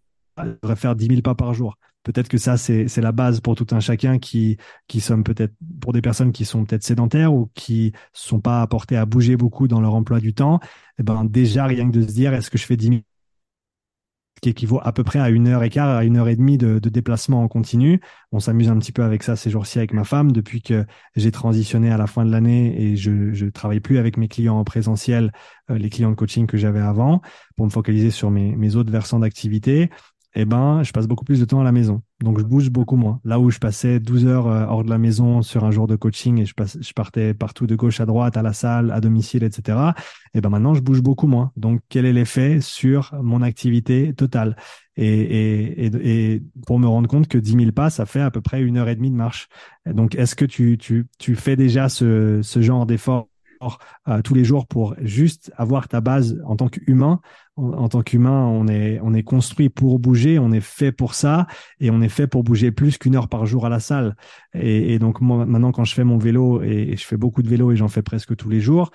[0.62, 1.78] devrait faire 10 000 pas par jour.
[2.02, 4.56] Peut-être que ça, c'est, c'est la base pour tout un chacun qui,
[4.88, 8.96] qui sommes peut-être, pour des personnes qui sont peut-être sédentaires ou qui sont pas apportées
[8.96, 10.58] à bouger beaucoup dans leur emploi du temps.
[10.98, 13.00] Eh ben, déjà, rien que de se dire, est-ce que je fais 10 000
[14.42, 16.58] qui équivaut à peu près à une heure et quart, à une heure et demie
[16.58, 18.00] de, déplacement en continu.
[18.32, 20.84] On s'amuse un petit peu avec ça ces jours-ci avec ma femme depuis que
[21.14, 24.58] j'ai transitionné à la fin de l'année et je, je travaille plus avec mes clients
[24.58, 25.32] en présentiel,
[25.70, 27.22] euh, les clients de coaching que j'avais avant,
[27.56, 29.90] pour me focaliser sur mes autres versants d'activité
[30.34, 32.02] eh ben, je passe beaucoup plus de temps à la maison.
[32.22, 33.20] Donc, je bouge beaucoup moins.
[33.24, 35.96] Là où je passais 12 heures euh, hors de la maison sur un jour de
[35.96, 39.42] coaching et je, je partais partout de gauche à droite, à la salle, à domicile,
[39.42, 39.78] etc.
[40.32, 41.52] Eh ben, maintenant, je bouge beaucoup moins.
[41.56, 44.56] Donc, quel est l'effet sur mon activité totale?
[44.96, 48.30] Et, et, et, et, pour me rendre compte que 10 000 pas, ça fait à
[48.30, 49.48] peu près une heure et demie de marche.
[49.86, 53.28] Donc, est-ce que tu, tu, tu fais déjà ce, ce genre d'effort
[54.08, 57.20] euh, tous les jours pour juste avoir ta base en tant qu'humain.
[57.56, 61.46] En, tant qu'humain, on est, on est construit pour bouger, on est fait pour ça
[61.80, 64.16] et on est fait pour bouger plus qu'une heure par jour à la salle.
[64.54, 67.70] Et, donc moi, maintenant, quand je fais mon vélo et, je fais beaucoup de vélo
[67.70, 68.90] et j'en fais presque tous les jours,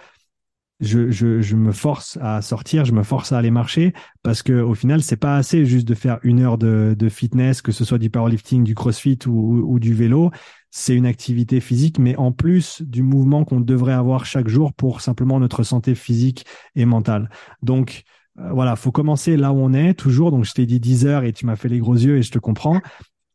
[0.79, 3.93] je, je, je, me force à sortir, je me force à aller marcher
[4.23, 7.61] parce que au final, c'est pas assez juste de faire une heure de, de fitness,
[7.61, 10.31] que ce soit du powerlifting, du crossfit ou, ou du vélo
[10.71, 15.01] c'est une activité physique, mais en plus du mouvement qu'on devrait avoir chaque jour pour
[15.01, 16.45] simplement notre santé physique
[16.75, 17.29] et mentale.
[17.61, 18.03] Donc,
[18.39, 20.31] euh, voilà, faut commencer là où on est, toujours.
[20.31, 22.31] Donc, je t'ai dit 10 heures et tu m'as fait les gros yeux et je
[22.31, 22.81] te comprends.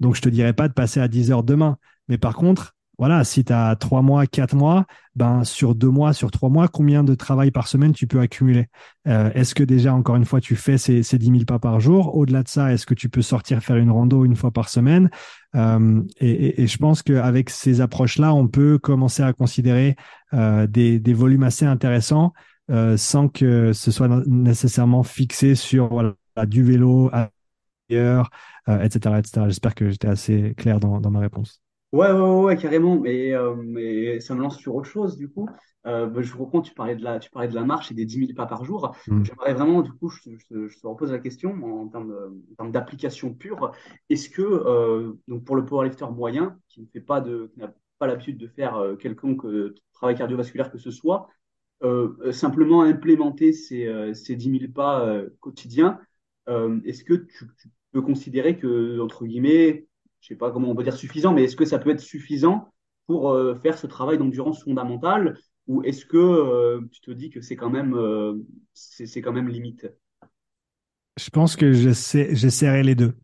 [0.00, 1.78] Donc, je te dirais pas de passer à 10 heures demain.
[2.08, 4.86] Mais par contre, voilà, si tu as trois mois, quatre mois,
[5.16, 8.68] ben sur deux mois, sur trois mois, combien de travail par semaine tu peux accumuler?
[9.08, 11.80] Euh, Est-ce que déjà, encore une fois, tu fais ces, ces 10 000 pas par
[11.80, 12.14] jour?
[12.14, 15.10] Au-delà de ça, est-ce que tu peux sortir faire une rando une fois par semaine?
[15.56, 19.96] Euh, et, je pense qu'avec ces approches-là, on peut commencer à considérer
[20.32, 22.32] euh, des, volumes assez intéressants
[22.94, 26.14] sans que ce soit nécessairement fixé sur
[26.46, 27.10] du vélo,
[27.90, 28.30] ailleurs,
[28.68, 29.18] etc.
[29.18, 29.46] etc.
[29.48, 31.61] J'espère que j'étais assez clair dans ma réponse.
[31.92, 32.98] Ouais, ouais, ouais, carrément.
[32.98, 35.48] Mais, euh, mais ça me lance sur autre chose, du coup.
[35.84, 38.04] Euh, bah, je reprends, tu parlais de la, tu parlais de la marche et des
[38.04, 38.94] 10 000 pas par jour.
[39.08, 39.24] Mm.
[39.24, 43.72] J'aimerais vraiment, du coup, je, je, te repose la question en termes, d'application pure.
[44.08, 47.74] Est-ce que, euh, donc pour le powerlifter moyen, qui ne fait pas de, qui n'a
[47.98, 51.28] pas l'habitude de faire euh, quelconque euh, travail cardiovasculaire que ce soit,
[51.84, 56.00] euh, simplement implémenter ces, ces 10 000 pas quotidiens,
[56.48, 59.86] est-ce que tu, tu, peux considérer que, entre guillemets,
[60.22, 62.72] je sais pas comment on peut dire suffisant, mais est-ce que ça peut être suffisant
[63.06, 67.40] pour euh, faire ce travail d'endurance fondamentale ou est-ce que euh, tu te dis que
[67.40, 68.34] c'est quand même euh,
[68.72, 69.88] c'est quand même limite?
[71.18, 73.14] Je pense que j'essaierai les deux.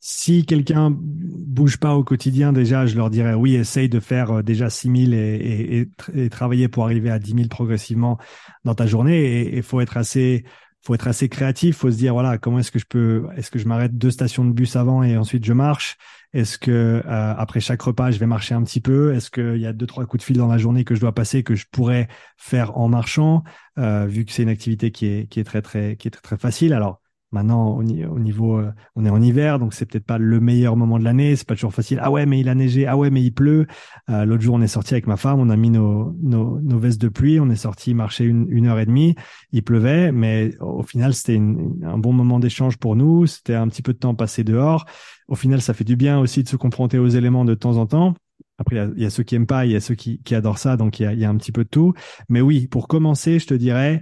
[0.00, 4.70] Si quelqu'un bouge pas au quotidien, déjà, je leur dirais oui, essaye de faire déjà
[4.70, 8.18] 6000 et, et, et, travailler pour arriver à 10 000 progressivement
[8.64, 9.24] dans ta journée.
[9.24, 10.44] Et il faut être assez
[10.82, 11.78] faut être assez créatif.
[11.78, 14.44] Faut se dire voilà comment est-ce que je peux est-ce que je m'arrête deux stations
[14.44, 15.96] de bus avant et ensuite je marche?
[16.32, 19.14] Est-ce que euh, après chaque repas je vais marcher un petit peu?
[19.14, 21.14] Est-ce qu'il y a deux trois coups de fil dans la journée que je dois
[21.14, 23.44] passer que je pourrais faire en marchant?
[23.78, 26.22] Euh, vu que c'est une activité qui est qui est très très qui est très
[26.22, 26.72] très facile.
[26.72, 27.00] Alors
[27.32, 30.98] Maintenant, au, niveau, euh, on est en hiver, donc c'est peut-être pas le meilleur moment
[30.98, 31.34] de l'année.
[31.34, 31.98] C'est pas toujours facile.
[32.00, 32.86] Ah ouais, mais il a neigé.
[32.86, 33.66] Ah ouais, mais il pleut.
[34.10, 37.00] Euh, L'autre jour, on est sorti avec ma femme, on a mis nos, nos, vestes
[37.00, 39.16] de pluie, on est sorti marcher une, une, heure et demie.
[39.50, 43.26] Il pleuvait, mais au final, c'était un bon moment d'échange pour nous.
[43.26, 44.86] C'était un petit peu de temps passé dehors.
[45.26, 47.86] Au final, ça fait du bien aussi de se confronter aux éléments de temps en
[47.86, 48.14] temps.
[48.58, 50.58] Après, il y, a ceux qui aiment pas, il y a ceux qui, qui adorent
[50.58, 51.92] ça, donc il y, a, il y a un petit peu de tout.
[52.28, 54.00] Mais oui, pour commencer, je te dirais,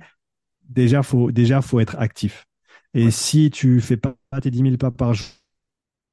[0.68, 2.47] déjà, faut déjà faut être actif
[2.95, 5.26] et si tu fais pas tes 10 000 pas par jour,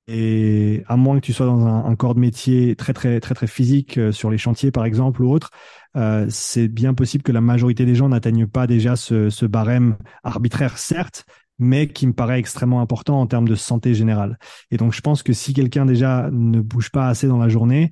[0.08, 3.48] et à moins que tu sois dans un, corps de métier très très très très
[3.48, 5.52] physique euh, sur les chantiers par exemple ou autre,
[5.96, 9.98] euh, c'est bien possible que la majorité des gens n'atteignent pas déjà ce, ce barème
[10.24, 11.26] arbitraire certes,
[11.60, 14.40] mais qui me paraît extrêmement important en termes de santé générale.
[14.72, 17.92] Et donc je pense que si quelqu'un déjà ne bouge pas assez dans la journée,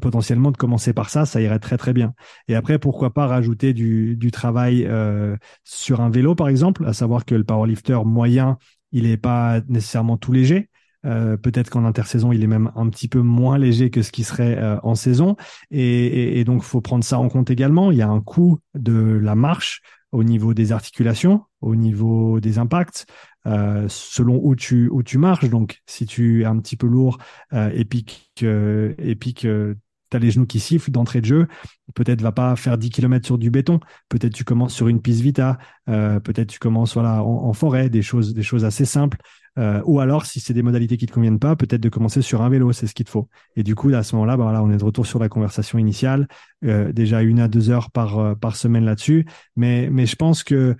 [0.00, 2.14] potentiellement de commencer par ça, ça irait très très bien.
[2.48, 6.92] Et après, pourquoi pas rajouter du, du travail euh, sur un vélo, par exemple, à
[6.92, 8.58] savoir que le powerlifter moyen,
[8.92, 10.70] il n'est pas nécessairement tout léger.
[11.04, 14.24] Euh, peut-être qu'en intersaison, il est même un petit peu moins léger que ce qui
[14.24, 15.36] serait euh, en saison.
[15.70, 17.90] Et, et, et donc, faut prendre ça en compte également.
[17.90, 19.82] Il y a un coût de la marche
[20.12, 23.04] au niveau des articulations, au niveau des impacts,
[23.46, 25.48] euh, selon où tu où tu marches.
[25.48, 27.18] Donc, si tu es un petit peu lourd
[27.52, 28.04] euh, et puis
[28.36, 29.76] que et puis que
[30.10, 31.48] t'as les genoux qui sifflent d'entrée de jeu,
[31.94, 33.80] peut-être va pas faire 10 km sur du béton.
[34.08, 35.58] Peut-être tu commences sur une piste vita.
[35.88, 39.18] Euh, peut-être tu commences voilà en, forêt, des choses des choses assez simples.
[39.58, 42.42] Euh, ou alors, si c'est des modalités qui te conviennent pas, peut-être de commencer sur
[42.42, 43.28] un vélo, c'est ce qu'il te faut.
[43.56, 45.78] Et du coup, à ce moment-là, bah, voilà, on est de retour sur la conversation
[45.78, 46.26] initiale,
[46.64, 49.26] euh, déjà une à deux heures par euh, par semaine là-dessus.
[49.56, 50.76] Mais mais je pense que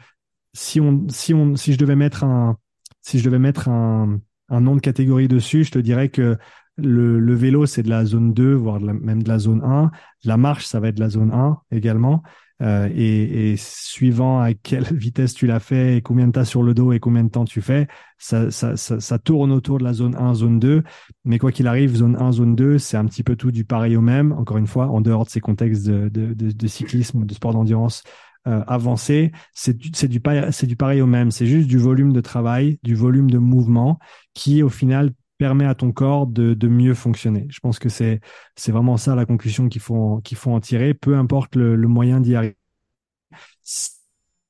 [0.55, 2.57] si on si on si je devais mettre un
[3.03, 6.39] si je devais mettre un un nom de catégorie dessus, je te dirais que
[6.77, 9.91] le, le vélo, c'est de la zone 2, voire même de la zone 1.
[10.25, 12.23] La marche, ça va être de la zone 1 également.
[12.63, 16.63] Euh, et, et, suivant à quelle vitesse tu l'as fait et combien de temps sur
[16.63, 19.85] le dos et combien de temps tu fais, ça, ça, ça, ça tourne autour de
[19.85, 20.83] la zone 1, zone 2.
[21.25, 23.97] Mais quoi qu'il arrive, zone 1, zone 2, c'est un petit peu tout du pareil
[23.97, 24.33] au même.
[24.33, 27.53] Encore une fois, en dehors de ces contextes de, de, de, de cyclisme, de sport
[27.53, 28.03] d'endurance
[28.47, 28.61] euh,
[28.97, 31.31] c'est du, du, du pareil au même.
[31.31, 33.99] C'est juste du volume de travail, du volume de mouvement
[34.35, 37.47] qui, au final, permet à ton corps de, de mieux fonctionner.
[37.51, 38.21] Je pense que c'est
[38.69, 40.95] vraiment ça la conclusion qu'il faut qu'il faut en tirer.
[40.95, 42.57] Peu importe le, le moyen d'y arriver,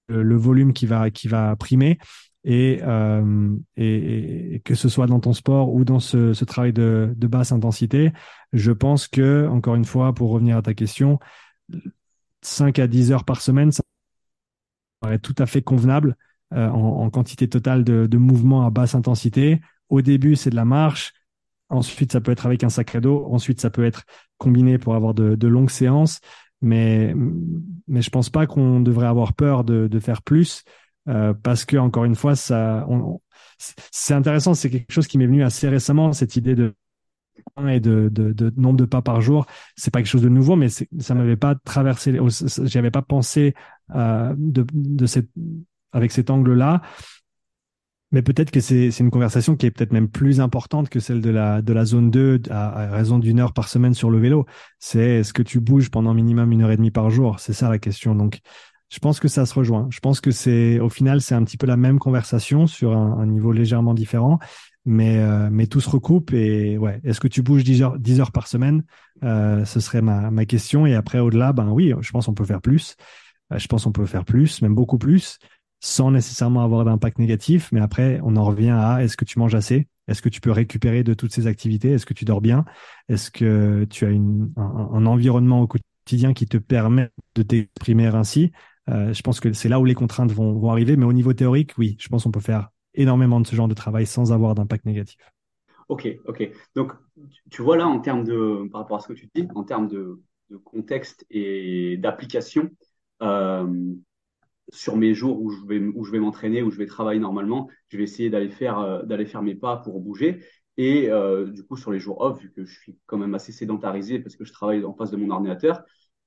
[0.08, 1.98] le, volume qui va qui va primer.
[2.46, 6.74] Et, euh, et, et, que ce soit dans ton sport ou dans ce, ce travail
[6.74, 8.12] de, de, basse intensité,
[8.52, 11.18] je pense que, encore une fois, pour revenir à ta question,
[12.44, 13.82] 5 à 10 heures par semaine, ça
[15.00, 16.16] paraît tout à fait convenable
[16.52, 19.60] euh, en, quantité totale de, de mouvement à basse intensité.
[19.88, 21.12] Au début, c'est de la marche.
[21.68, 23.26] Ensuite, ça peut être avec un sac à dos.
[23.30, 24.04] Ensuite, ça peut être
[24.38, 26.20] combiné pour avoir de, longues séances.
[26.60, 27.14] Mais,
[27.88, 30.64] mais je pense pas qu'on devrait avoir peur de, faire plus
[31.08, 34.54] euh, parce que, encore une fois, c'est intéressant.
[34.54, 36.74] C'est quelque chose qui m'est venu assez récemment, cette idée de
[37.68, 39.46] et de, de, nombre de pas par jour.
[39.76, 42.18] C'est pas quelque chose de nouveau, mais ça m'avait pas traversé,
[42.64, 43.54] j'avais pas pensé
[43.94, 45.28] euh, de, de cette,
[45.92, 46.82] avec cet angle-là.
[48.14, 51.30] Mais peut-être que c'est une conversation qui est peut-être même plus importante que celle de
[51.30, 54.46] la, de la zone 2 à, raison d'une heure par semaine sur le vélo.
[54.78, 57.40] C'est est-ce que tu bouges pendant minimum une heure et demie par jour?
[57.40, 58.14] C'est ça la question.
[58.14, 58.38] Donc,
[58.88, 59.88] je pense que ça se rejoint.
[59.90, 63.26] Je pense que c'est au final, c'est un petit peu la même conversation sur un,
[63.26, 64.38] niveau légèrement différent.
[64.86, 68.20] Mais, euh, mais tout se recoupe et ouais, est-ce que tu bouges 10 heures, 10
[68.20, 68.84] heures par semaine?
[69.22, 70.86] Euh, Ce serait ma, ma question.
[70.86, 72.96] Et après, au-delà, ben oui, je pense qu'on peut faire plus.
[73.52, 75.38] Euh, je pense qu'on peut faire plus, même beaucoup plus
[75.80, 77.70] sans nécessairement avoir d'impact négatif.
[77.72, 79.86] Mais après, on en revient à est-ce que tu manges assez?
[80.08, 81.90] Est-ce que tu peux récupérer de toutes ces activités?
[81.92, 82.64] Est-ce que tu dors bien?
[83.08, 88.50] Est-ce que tu as une, un, environnement au quotidien qui te permet de t'exprimer ainsi?
[88.88, 90.96] Euh, Je pense que c'est là où les contraintes vont, vont arriver.
[90.96, 93.74] Mais au niveau théorique, oui, je pense qu'on peut faire énormément de ce genre de
[93.74, 95.18] travail sans avoir d'impact négatif.
[95.88, 96.50] Ok, ok.
[96.74, 96.92] Donc,
[97.50, 99.88] tu vois là, en termes de, par rapport à ce que tu dis, en termes
[99.88, 100.20] de,
[100.64, 102.70] contexte et d'application,
[103.22, 103.94] euh,
[104.70, 107.68] sur mes jours où je vais, où je vais m'entraîner, où je vais travailler normalement,
[107.88, 110.44] je vais essayer d'aller faire, euh, d'aller faire mes pas pour bouger.
[110.76, 113.52] Et euh, du coup, sur les jours off, vu que je suis quand même assez
[113.52, 115.82] sédentarisé parce que je travaille en face de mon ordinateur,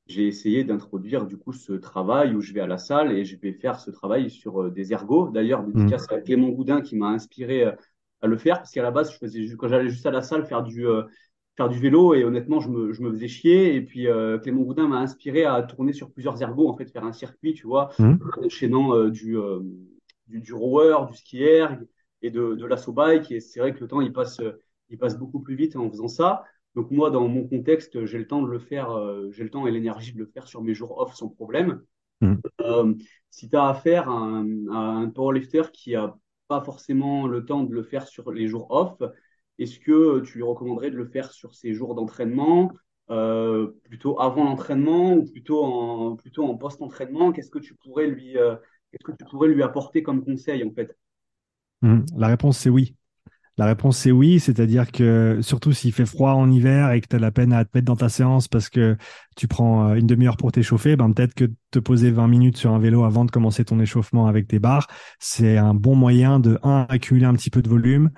[0.07, 3.37] j'ai essayé d'introduire du coup ce travail où je vais à la salle et je
[3.37, 5.29] vais faire ce travail sur euh, des ergots.
[5.29, 6.13] D'ailleurs, dédicace mmh.
[6.13, 9.45] à Clément Goudin qui m'a inspiré à le faire parce qu'à la base, je faisais,
[9.57, 10.85] quand j'allais juste à la salle faire du,
[11.57, 13.75] faire du vélo et honnêtement, je me, je me faisais chier.
[13.75, 17.03] Et puis euh, Clément Goudin m'a inspiré à tourner sur plusieurs ergots, en fait, faire
[17.03, 18.15] un circuit, tu vois, mmh.
[18.45, 19.59] enchaînant euh, du, euh,
[20.27, 21.77] du, du, rower, du ski air
[22.21, 23.31] et de, de l'assaut bike.
[23.31, 24.39] Et c'est vrai que le temps, il passe,
[24.89, 26.43] il passe beaucoup plus vite en faisant ça.
[26.77, 28.87] Donc moi, dans mon contexte, j'ai le temps de le faire,
[29.31, 31.81] j'ai le temps et l'énergie de le faire sur mes jours off sans problème.
[32.21, 32.35] Mmh.
[33.29, 36.15] si tu as affaire à un, à un powerlifter qui a
[36.47, 38.95] pas forcément le temps de le faire sur les jours off,
[39.59, 42.71] est-ce que tu lui recommanderais de le faire sur ses jours d'entraînement,
[43.09, 47.31] euh, plutôt avant l'entraînement ou plutôt en, plutôt en post-entraînement?
[47.31, 48.55] Qu'est-ce que tu pourrais lui, euh,
[48.91, 50.95] qu'est-ce que tu pourrais lui apporter comme conseil en fait?
[51.81, 52.95] Mmh, La réponse c'est oui.
[53.57, 57.15] La réponse c'est oui, c'est-à-dire que surtout s'il fait froid en hiver et que tu
[57.15, 58.97] as la peine à te mettre dans ta séance parce que
[59.35, 62.71] tu prends euh, une demi-heure pour t'échauffer, ben peut-être que te poser 20 minutes sur
[62.71, 64.87] un vélo avant de commencer ton échauffement avec tes barres,
[65.19, 68.11] c'est un bon moyen de un accumuler un petit peu de volume,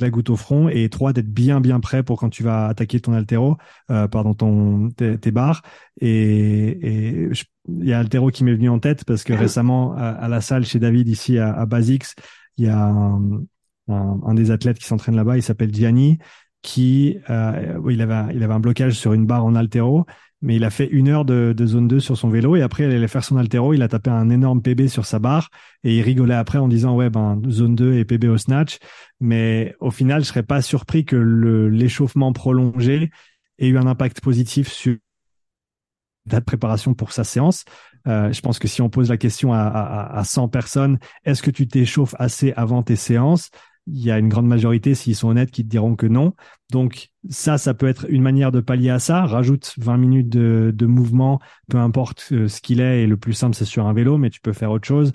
[0.00, 3.00] la goutte au front et trois d'être bien bien prêt pour quand tu vas attaquer
[3.00, 3.56] ton altéro
[3.90, 5.62] euh, pardon ton tes, barres.
[6.00, 7.28] Et
[7.68, 10.64] il y a altéro qui m'est venu en tête parce que récemment à, la salle
[10.64, 12.14] chez David ici à, à Basics
[12.56, 13.42] il y a un,
[13.92, 16.18] un, des athlètes qui s'entraîne là-bas il s'appelle Gianni
[16.62, 20.06] qui euh, il avait il avait un blocage sur une barre en altéro
[20.42, 22.90] mais il a fait une heure de, zone 2 sur son vélo et après il
[22.90, 25.50] allait faire son altéro, il a tapé un énorme PB sur sa barre
[25.84, 28.78] et il rigolait après en disant ouais ben zone 2 et PB au snatch,
[29.20, 33.10] mais au final je serais pas surpris que l'échauffement prolongé
[33.58, 34.96] ait eu un impact positif sur
[36.30, 37.64] la préparation pour sa séance.
[38.06, 41.42] Euh, je pense que si on pose la question à, à, à 100 personnes, est-ce
[41.42, 43.50] que tu t'échauffes assez avant tes séances?
[43.92, 46.34] Il y a une grande majorité, s'ils sont honnêtes, qui te diront que non.
[46.70, 49.26] Donc ça, ça peut être une manière de pallier à ça.
[49.26, 53.02] Rajoute 20 minutes de, de mouvement, peu importe euh, ce qu'il est.
[53.02, 55.12] Et le plus simple, c'est sur un vélo, mais tu peux faire autre chose.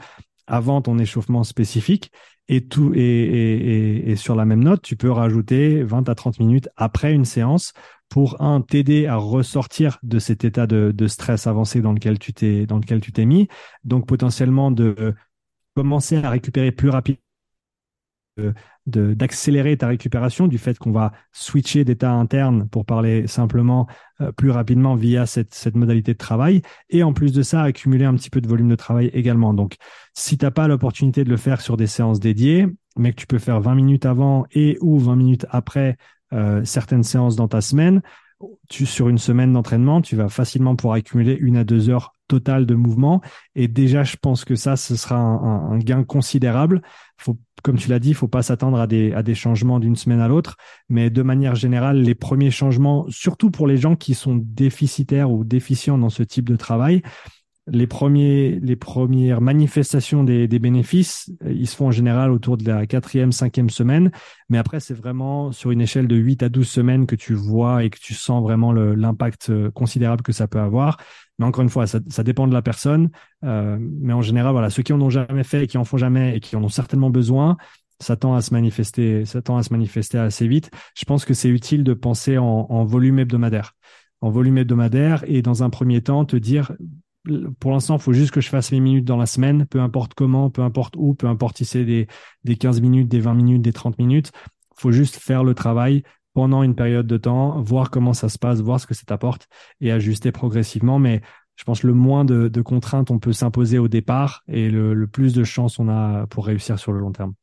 [0.48, 2.12] avant ton échauffement spécifique.
[2.48, 6.70] Et, tout, et, et, sur la même note, tu peux rajouter 20 à 30 minutes
[6.76, 7.74] après une séance
[8.08, 12.34] pour un t'aider à ressortir de cet état de, de stress avancé dans lequel tu
[12.34, 13.48] t'es dans lequel tu t'es mis.
[13.84, 15.16] Donc potentiellement de
[15.76, 17.25] commencer à récupérer plus rapidement
[18.86, 23.88] d'accélérer ta récupération du fait qu'on va switcher d'état interne pour parler simplement
[24.22, 28.06] euh, plus rapidement via cette, cette modalité de travail et en plus de ça accumuler
[28.06, 29.54] un petit peu de volume de travail également.
[29.54, 29.76] Donc
[30.14, 32.68] si tu n'as pas l'opportunité de le faire sur des séances dédiées,
[32.98, 35.98] mais que tu peux faire 20 minutes avant et ou 20 minutes après
[36.34, 38.02] euh, certaines séances dans ta semaine,
[38.70, 42.66] tu, sur une semaine d'entraînement, tu vas facilement pouvoir accumuler une à deux heures totales
[42.66, 43.22] de mouvement.
[43.56, 46.82] Et déjà, je pense que ça, ce sera un, gain considérable.
[47.18, 49.96] Faut comme tu l'as dit, il faut pas s'attendre à des, à des changements d'une
[49.96, 50.56] semaine à l'autre,
[50.88, 55.44] mais de manière générale, les premiers changements, surtout pour les gens qui sont déficitaires ou
[55.44, 57.02] déficients dans ce type de travail,
[57.68, 62.68] les premiers, les premières manifestations des, des, bénéfices, ils se font en général autour de
[62.68, 64.12] la quatrième, cinquième semaine.
[64.50, 67.84] Mais après, c'est vraiment sur une échelle de 8 à 12 semaines que tu vois
[67.84, 70.98] et que tu sens vraiment l'impact euh, considérable que ça peut avoir.
[71.40, 73.10] Mais encore une fois, ça, ça dépend de la personne.
[73.44, 75.98] Euh, mais en général, voilà, ceux qui en ont jamais fait et qui en font
[75.98, 77.58] jamais et qui en ont certainement besoin,
[78.00, 80.72] ça tend à se manifester, ça tend à se manifester assez vite.
[80.98, 83.74] Je pense que c'est utile de penser en, volume hebdomadaire
[84.22, 86.72] en volume hebdomadaire et dans un premier temps te dire
[87.60, 90.14] pour l'instant, il faut juste que je fasse mes minutes dans la semaine, peu importe
[90.14, 92.08] comment, peu importe où, peu importe si c'est des,
[92.44, 94.32] des 15 minutes, des 20 minutes, des 30 minutes.
[94.78, 96.04] Il faut juste faire le travail
[96.36, 99.48] pendant une période de temps, voir comment ça se passe, voir ce que ça t'apporte
[99.80, 101.00] et ajuster progressivement.
[101.00, 101.22] Mais
[101.56, 105.46] je pense le moins de, contraintes on peut s'imposer au départ et le, plus de
[105.46, 107.34] chances on a pour réussir sur le long terme.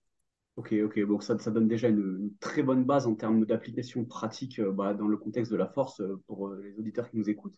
[0.57, 4.71] Ok, ok, bon, ça, donne déjà une, très bonne base en termes d'application pratique euh,
[4.71, 7.57] bah, dans le contexte de la force euh, pour euh, les auditeurs qui nous écoutent.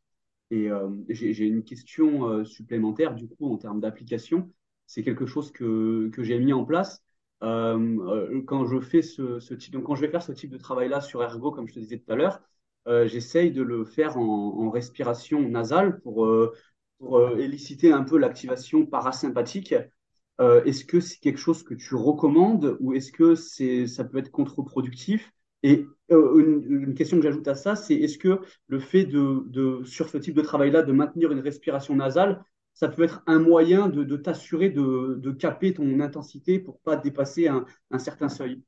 [0.53, 0.68] Et
[1.09, 4.53] j'ai une question supplémentaire, du coup, en termes d'application.
[4.87, 7.03] C'est quelque chose que, que j'ai mis en place.
[7.45, 11.01] Euh, quand je fais ce, type, donc quand je vais faire ce type de travail-là
[11.01, 12.40] sur Ergo, comme je te disais tout à l'heure,
[13.07, 16.28] j'essaye de le faire en, respiration nasale pour,
[16.99, 19.74] pour éliciter un peu l'activation parasympathique.
[20.40, 25.32] est-ce que c'est quelque chose que tu recommandes ou est-ce que ça peut être contre-productif?
[25.64, 30.11] Et euh, une, question que j'ajoute à ça, c'est est-ce que le fait de, sur
[30.11, 32.45] ce type de travail-là, de maintenir une respiration nasale,
[32.75, 37.49] ça peut être un moyen de, t'assurer de, de, caper ton intensité pour pas dépasser
[37.49, 37.64] un,
[37.99, 38.62] certain seuil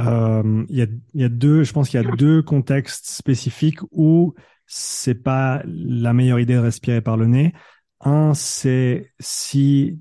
[0.00, 0.76] euh, Il
[1.14, 4.34] y, a, deux, je pense qu'il y a deux contextes spécifiques où
[4.66, 7.54] c'est pas la meilleure idée de respirer par le nez.
[8.00, 10.00] Un, c'est si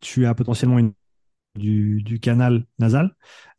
[0.00, 0.92] tu as potentiellement une
[1.56, 3.14] du, du canal nasal,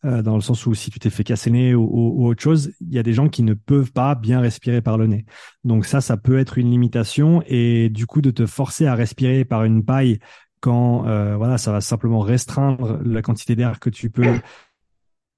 [0.05, 2.41] euh, dans le sens où si tu t'es fait casser le nez ou, ou, autre
[2.41, 5.25] chose, il y a des gens qui ne peuvent pas bien respirer par le nez.
[5.63, 9.45] Donc ça, ça peut être une limitation et du coup de te forcer à respirer
[9.45, 10.19] par une paille
[10.59, 14.39] quand euh, voilà, ça va simplement restreindre la quantité d'air que tu peux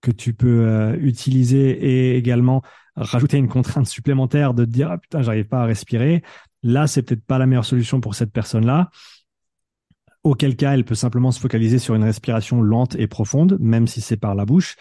[0.02, 2.62] que tu peux euh, utiliser et également
[2.96, 6.24] rajouter une contrainte supplémentaire de te dire ah putain j'arrive pas à respirer.
[6.64, 8.90] Là, c'est peut-être pas la meilleure solution pour cette personne-là
[10.24, 14.02] auquel cas elle peut simplement se focaliser sur une respiration lente et profonde, même si
[14.02, 14.76] c'est par la bouche.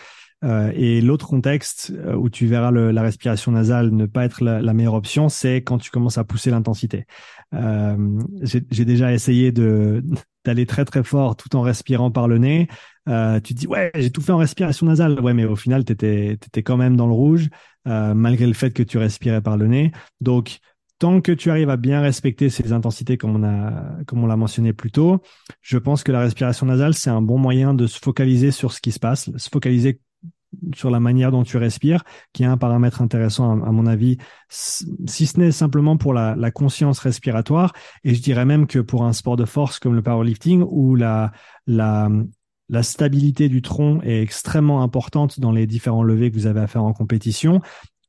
[0.45, 4.75] Euh, et l'autre contexte euh, où tu verras la respiration nasale ne pas être la,
[4.75, 7.07] meilleure option, c'est quand tu commences à pousser l'intensité.
[7.55, 7.97] Euh,
[8.43, 10.05] J'ai déjà essayé de
[10.45, 12.69] d'aller très très fort tout en respirant par le nez.
[13.09, 15.85] Euh, tu te dis ouais j'ai tout fait en respiration nasale, ouais mais au final
[15.85, 17.49] t'étais étais quand même dans le rouge
[17.87, 19.93] euh, malgré le fait que tu respirais par le nez.
[20.21, 20.59] Donc
[20.99, 24.37] tant que tu arrives à bien respecter ces intensités comme on a, comme on l'a
[24.37, 25.21] mentionné plus tôt,
[25.61, 28.81] je pense que la respiration nasale, c'est un bon moyen de se focaliser sur ce
[28.81, 30.01] qui se passe, se focaliser
[30.75, 34.17] sur la manière dont tu respires, qui est un paramètre intéressant à, mon avis,
[34.49, 37.73] si ce n'est simplement pour la, la, conscience respiratoire.
[38.05, 41.33] Et je dirais même que pour un sport de force comme le powerlifting, où la,
[41.67, 42.09] la,
[42.69, 46.67] la stabilité du tronc est extrêmement importante dans les différents levées que vous avez à
[46.67, 47.61] faire en compétition,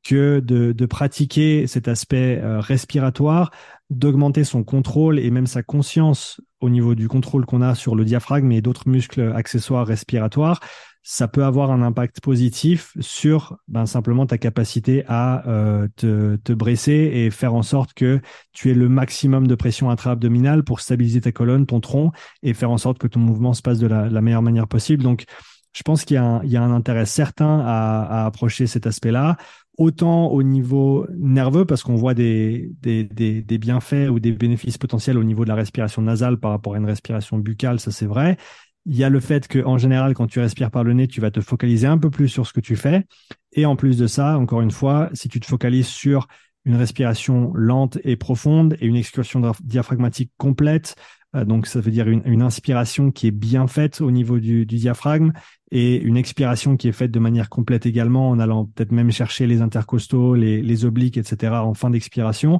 [0.08, 3.52] que de, de pratiquer cet aspect euh, respiratoire,
[3.90, 8.06] d'augmenter son contrôle et même sa conscience au niveau du contrôle qu'on a sur le
[8.06, 10.62] diaphragme et d'autres muscles accessoires respiratoires,
[11.04, 16.54] ça peut avoir un impact positif sur ben, simplement ta capacité à euh, te, te
[16.54, 18.22] bresser et faire en sorte que
[18.54, 22.72] tu aies le maximum de pression intra-abdominale pour stabiliser ta colonne, ton tronc et faire
[22.72, 25.04] en sorte que ton mouvement se passe de la, la meilleure manière possible.
[25.04, 25.26] Donc,
[25.74, 29.38] je pense qu'il y, y, a un intérêt certain à, à approcher cet aspect-là
[29.78, 34.78] autant au niveau nerveux parce qu'on voit des, des, des, des, bienfaits ou des bénéfices
[34.78, 38.08] potentiels au niveau de la respiration nasale par rapport à une respiration buccale, ça c'est
[38.08, 38.38] vrai.
[38.86, 41.22] Il y a le fait que en général, quand tu respires par le nez, tu
[41.22, 43.06] vas te focaliser un peu plus sur ce que tu fais.
[43.54, 46.28] Et en plus de ça, encore une fois, si tu te focalises sur
[46.66, 50.96] une respiration lente et profonde et une excursion diaphragmatique complète
[51.34, 55.34] donc, ça veut dire une, inspiration qui est bien faite au niveau du, diaphragme
[55.72, 59.46] et une expiration qui est faite de manière complète également en allant peut-être même chercher
[59.46, 61.54] les intercostaux, les, les obliques, etc.
[61.56, 62.60] en fin d'expiration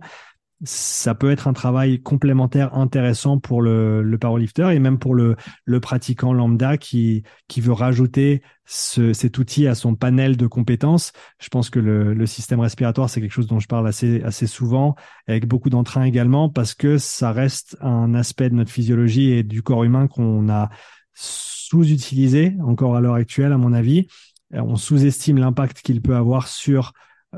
[0.64, 5.36] ça peut être un travail complémentaire intéressant pour le, le powerlifter et même pour le,
[5.66, 11.12] le pratiquant lambda qui, qui veut rajouter ce, cet outil à son panel de compétences.
[11.40, 14.48] Je pense que le, le système respiratoire, c'est quelque chose dont je parle assez, assez
[14.48, 14.96] souvent,
[15.28, 19.62] avec beaucoup d'entrain également, parce que ça reste un aspect de notre physiologie et du
[19.62, 20.70] corps humain qu'on a
[21.14, 24.08] sous-utilisé encore à l'heure actuelle, à mon avis.
[24.52, 26.94] On sous-estime l'impact qu'il peut avoir sur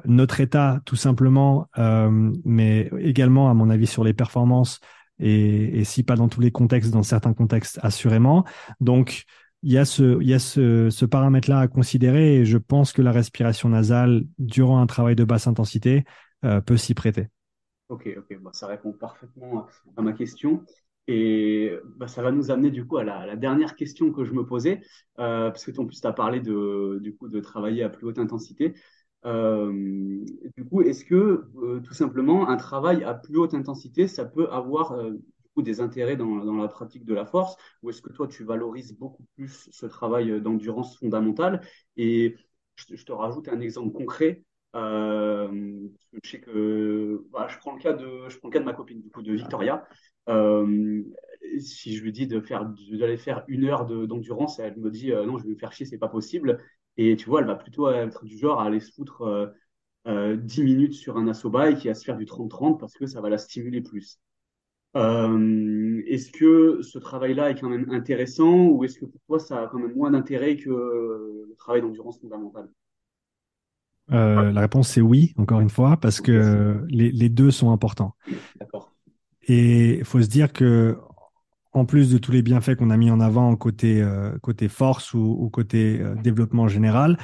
[0.05, 4.79] notre état tout simplement, euh, mais également à mon avis sur les performances
[5.19, 8.45] et, si pas dans tous les contextes, dans certains contextes assurément.
[8.79, 9.25] Donc
[9.61, 14.79] il y a ce, paramètre-là à considérer et je pense que la respiration nasale durant
[14.79, 16.05] un travail de basse intensité
[16.45, 17.27] euh, peut s'y prêter.
[17.89, 19.65] Ok, ok, ça répond parfaitement
[19.97, 20.63] à ma question.
[21.11, 24.45] Et bah, ça va nous amener du coup à la, dernière question que je me
[24.45, 24.79] posais,
[25.17, 28.75] euh, parce que en plus tu parlé du coup, de travailler à plus haute intensité.
[29.25, 30.23] Euh,
[30.55, 34.49] du coup, est-ce que euh, tout simplement un travail à plus haute intensité, ça peut
[34.49, 35.11] avoir euh,
[35.57, 38.97] des intérêts dans, dans, la pratique de la force, ou est-ce que toi tu valorises
[38.97, 41.59] beaucoup plus ce travail d'endurance fondamentale?
[41.97, 42.37] Et
[42.75, 44.41] je, te rajoute un exemple concret.
[44.73, 45.89] je
[46.23, 49.01] sais que bah, je prends le cas de je prends le cas de ma copine
[49.01, 49.85] du coup de Victoria.
[51.59, 55.37] si je lui dis de faire d'aller faire une heure d'endurance, elle me dit non,
[55.39, 56.63] je vais me faire chier, c'est pas possible.
[57.01, 59.47] Et tu vois, elle va plutôt être du genre à aller se foutre euh,
[60.07, 63.05] euh, 10 minutes sur un assaut et qui va se faire du 30-30 parce que
[63.05, 64.19] ça va la stimuler plus.
[64.97, 69.61] Euh, est-ce que ce travail-là est quand même intéressant ou est-ce que pour toi ça
[69.63, 72.67] a quand même moins d'intérêt que le travail d'endurance fondamentale?
[74.11, 78.13] Euh, La réponse c'est oui, encore une fois, parce que les, les, deux sont importants.
[78.59, 78.91] D'accord.
[79.43, 80.97] Et il faut se dire que
[81.71, 85.13] en plus de tous les bienfaits qu'on a mis en avant côté, euh, côté force
[85.13, 87.17] ou, côté euh, développement général,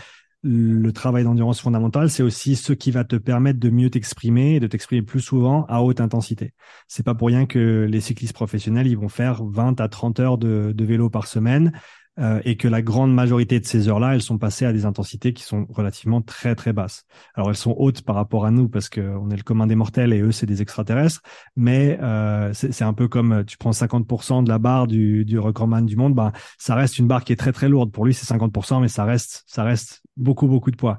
[0.43, 4.59] le travail d'endurance fondamentale, c'est aussi ce qui va te permettre de mieux t'exprimer et
[4.59, 6.53] de t'exprimer plus souvent à haute intensité.
[6.87, 10.37] C'est pas pour rien que les cyclistes professionnels, ils vont faire 20 à 30 heures
[10.37, 11.71] de, de vélo par semaine
[12.19, 15.33] euh, et que la grande majorité de ces heures-là, elles sont passées à des intensités
[15.33, 17.05] qui sont relativement très très basses.
[17.33, 20.13] Alors elles sont hautes par rapport à nous parce qu'on est le commun des mortels
[20.13, 21.21] et eux c'est des extraterrestres,
[21.55, 25.37] mais euh, c'est un peu comme euh, tu prends 50% de la barre du, du
[25.39, 27.91] recordman du monde, ben ça reste une barre qui est très très lourde.
[27.91, 30.97] Pour lui c'est 50%, mais ça reste ça reste beaucoup beaucoup de poids.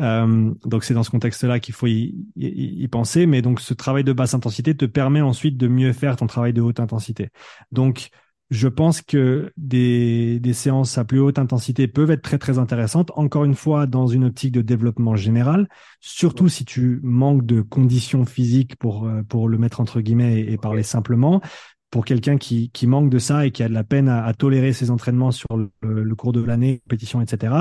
[0.00, 3.26] Euh, donc c'est dans ce contexte-là qu'il faut y, y, y penser.
[3.26, 6.52] Mais donc ce travail de basse intensité te permet ensuite de mieux faire ton travail
[6.52, 7.30] de haute intensité.
[7.72, 8.10] Donc
[8.50, 13.12] je pense que des, des, séances à plus haute intensité peuvent être très très intéressantes,
[13.14, 15.68] encore une fois dans une optique de développement général,
[16.00, 20.56] surtout si tu manques de conditions physiques pour, euh, pour le mettre entre guillemets et,
[20.56, 21.42] parler simplement.
[21.90, 24.74] Pour quelqu'un qui, qui manque de ça et qui a de la peine à, tolérer
[24.74, 25.48] ses entraînements sur
[25.80, 27.54] le, cours de l'année, compétition, etc.,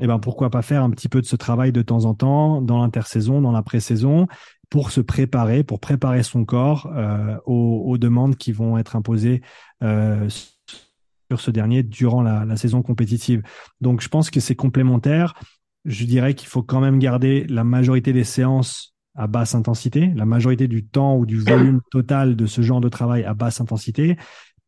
[0.00, 2.62] eh ben pourquoi pas faire un petit peu de ce travail de temps en temps
[2.62, 4.28] dans l'intersaison, dans la pré-saison,
[4.74, 9.40] pour se préparer, pour préparer son corps euh, aux, demandes qui vont être imposées
[9.84, 10.28] euh,
[11.30, 13.44] sur ce dernier durant la, saison compétitive.
[13.80, 15.34] Donc je pense que c'est complémentaire.
[15.84, 20.26] Je dirais qu'il faut quand même garder la majorité des séances à basse intensité, la
[20.26, 24.16] majorité du temps ou du volume total de ce genre de travail à basse intensité.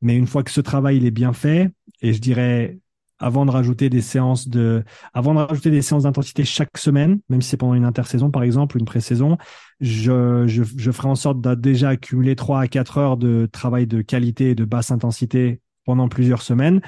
[0.02, 2.78] Mais une fois que ce travail il est bien fait, et je dirais
[3.18, 7.40] avant de rajouter des séances de, avant de rajouter des séances d'intensité chaque semaine, même
[7.40, 9.38] si c'est pendant une intersaison par exemple, une pré-saison,
[9.80, 13.86] je, je, je ferai en sorte de déjà accumuler 3 à 4 heures de travail
[13.86, 16.80] de qualité et de basse intensité pendant plusieurs semaines.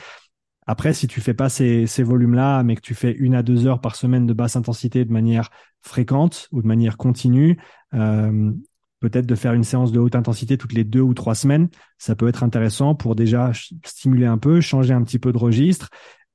[0.66, 3.66] Après, si tu fais pas ces, ces volumes-là, mais que tu fais une à deux
[3.66, 5.48] heures par semaine de basse intensité de manière
[5.80, 7.58] fréquente ou de manière continue,
[7.94, 8.52] euh,
[9.00, 11.68] peut-être de faire une séance de haute intensité toutes les deux ou trois semaines,
[11.98, 13.52] ça peut être intéressant pour déjà
[13.84, 15.88] stimuler un peu, changer un petit peu de registre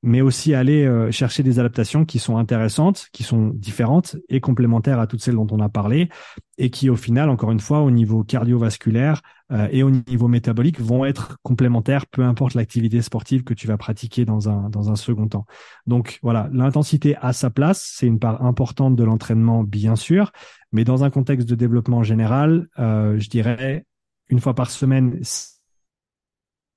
[0.04, 5.00] mais aussi aller euh, chercher des adaptations qui sont intéressantes, qui sont différentes et complémentaires
[5.00, 6.10] à toutes celles dont on a parlé,
[6.58, 10.78] et qui au final, encore une fois, au niveau cardiovasculaire euh, et au niveau métabolique,
[10.78, 14.96] vont être complémentaires, peu importe l'activité sportive que tu vas pratiquer dans un, dans un
[14.96, 15.46] second temps.
[15.86, 20.32] Donc voilà, l'intensité a sa place, c'est une part importante de l'entraînement, bien sûr,
[20.70, 23.86] mais dans un contexte de développement général, euh, je dirais
[24.28, 25.18] une fois par semaine,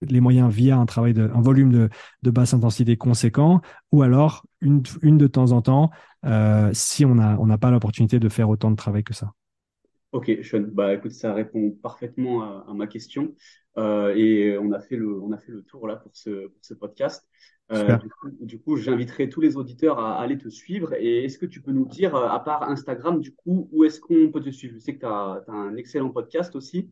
[0.02, 1.90] les moyens via un travail de un volume de,
[2.24, 5.92] de basse intensité conséquent ou alors une, une de temps en temps
[6.26, 9.32] euh, si on n'a on n'a pas l'opportunité de faire autant de travail que ça.
[10.14, 13.36] Ok, Sean, bah écoute, ça répond parfaitement à, ma question
[13.78, 16.60] euh, et on a fait le on a fait le tour là pour ce pour
[16.62, 17.28] ce podcast.
[17.70, 17.98] Euh,
[18.40, 20.94] du coup, j'inviterai tous les auditeurs à, aller te suivre.
[20.94, 24.32] Et est-ce que tu peux nous dire, à part Instagram, du coup, où est-ce qu'on
[24.32, 24.76] peut te suivre?
[24.76, 26.90] Je sais que tu as, as, un excellent podcast aussi.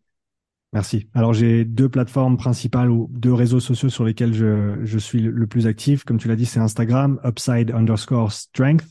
[0.74, 1.08] Merci.
[1.14, 5.48] Alors j'ai deux plateformes principales ou deux réseaux sociaux sur lesquels je, je suis le
[5.48, 6.04] plus actif.
[6.04, 8.86] Comme tu l'as dit, c'est Instagram, upside underscore strength.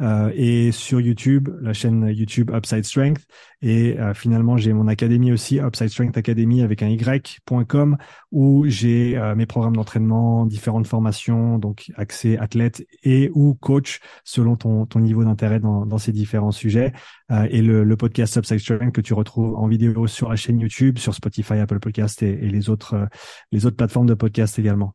[0.00, 3.26] Euh, et sur YouTube, la chaîne YouTube Upside Strength.
[3.62, 7.96] Et euh, finalement, j'ai mon académie aussi, Upside Strength Academy avec un y.com,
[8.32, 14.56] où j'ai euh, mes programmes d'entraînement, différentes formations, donc accès athlète et ou coach selon
[14.56, 16.92] ton, ton niveau d'intérêt dans, ces différents sujets.
[17.50, 21.14] et le, podcast Upside Strength que tu retrouves en vidéo sur la chaîne YouTube, sur
[21.14, 23.08] Spotify, Apple Podcast et, et les autres
[23.52, 24.94] les autres plateformes de podcast également.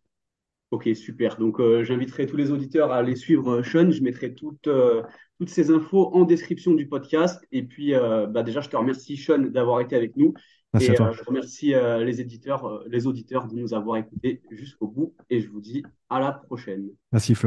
[0.71, 1.37] Ok, super.
[1.37, 3.91] Donc, euh, j'inviterai tous les auditeurs à aller suivre euh, Sean.
[3.91, 5.03] Je mettrai toutes, euh,
[5.39, 7.45] toutes ces infos en description du podcast.
[7.51, 10.33] Et puis, bah, déjà, je te remercie, Sean, d'avoir été avec nous.
[10.73, 11.11] Merci et à toi.
[11.11, 15.13] je remercie les éditeurs, les auditeurs de nous avoir écoutés jusqu'au bout.
[15.29, 16.87] Et je vous dis à la prochaine.
[17.11, 17.43] Merci, Flo.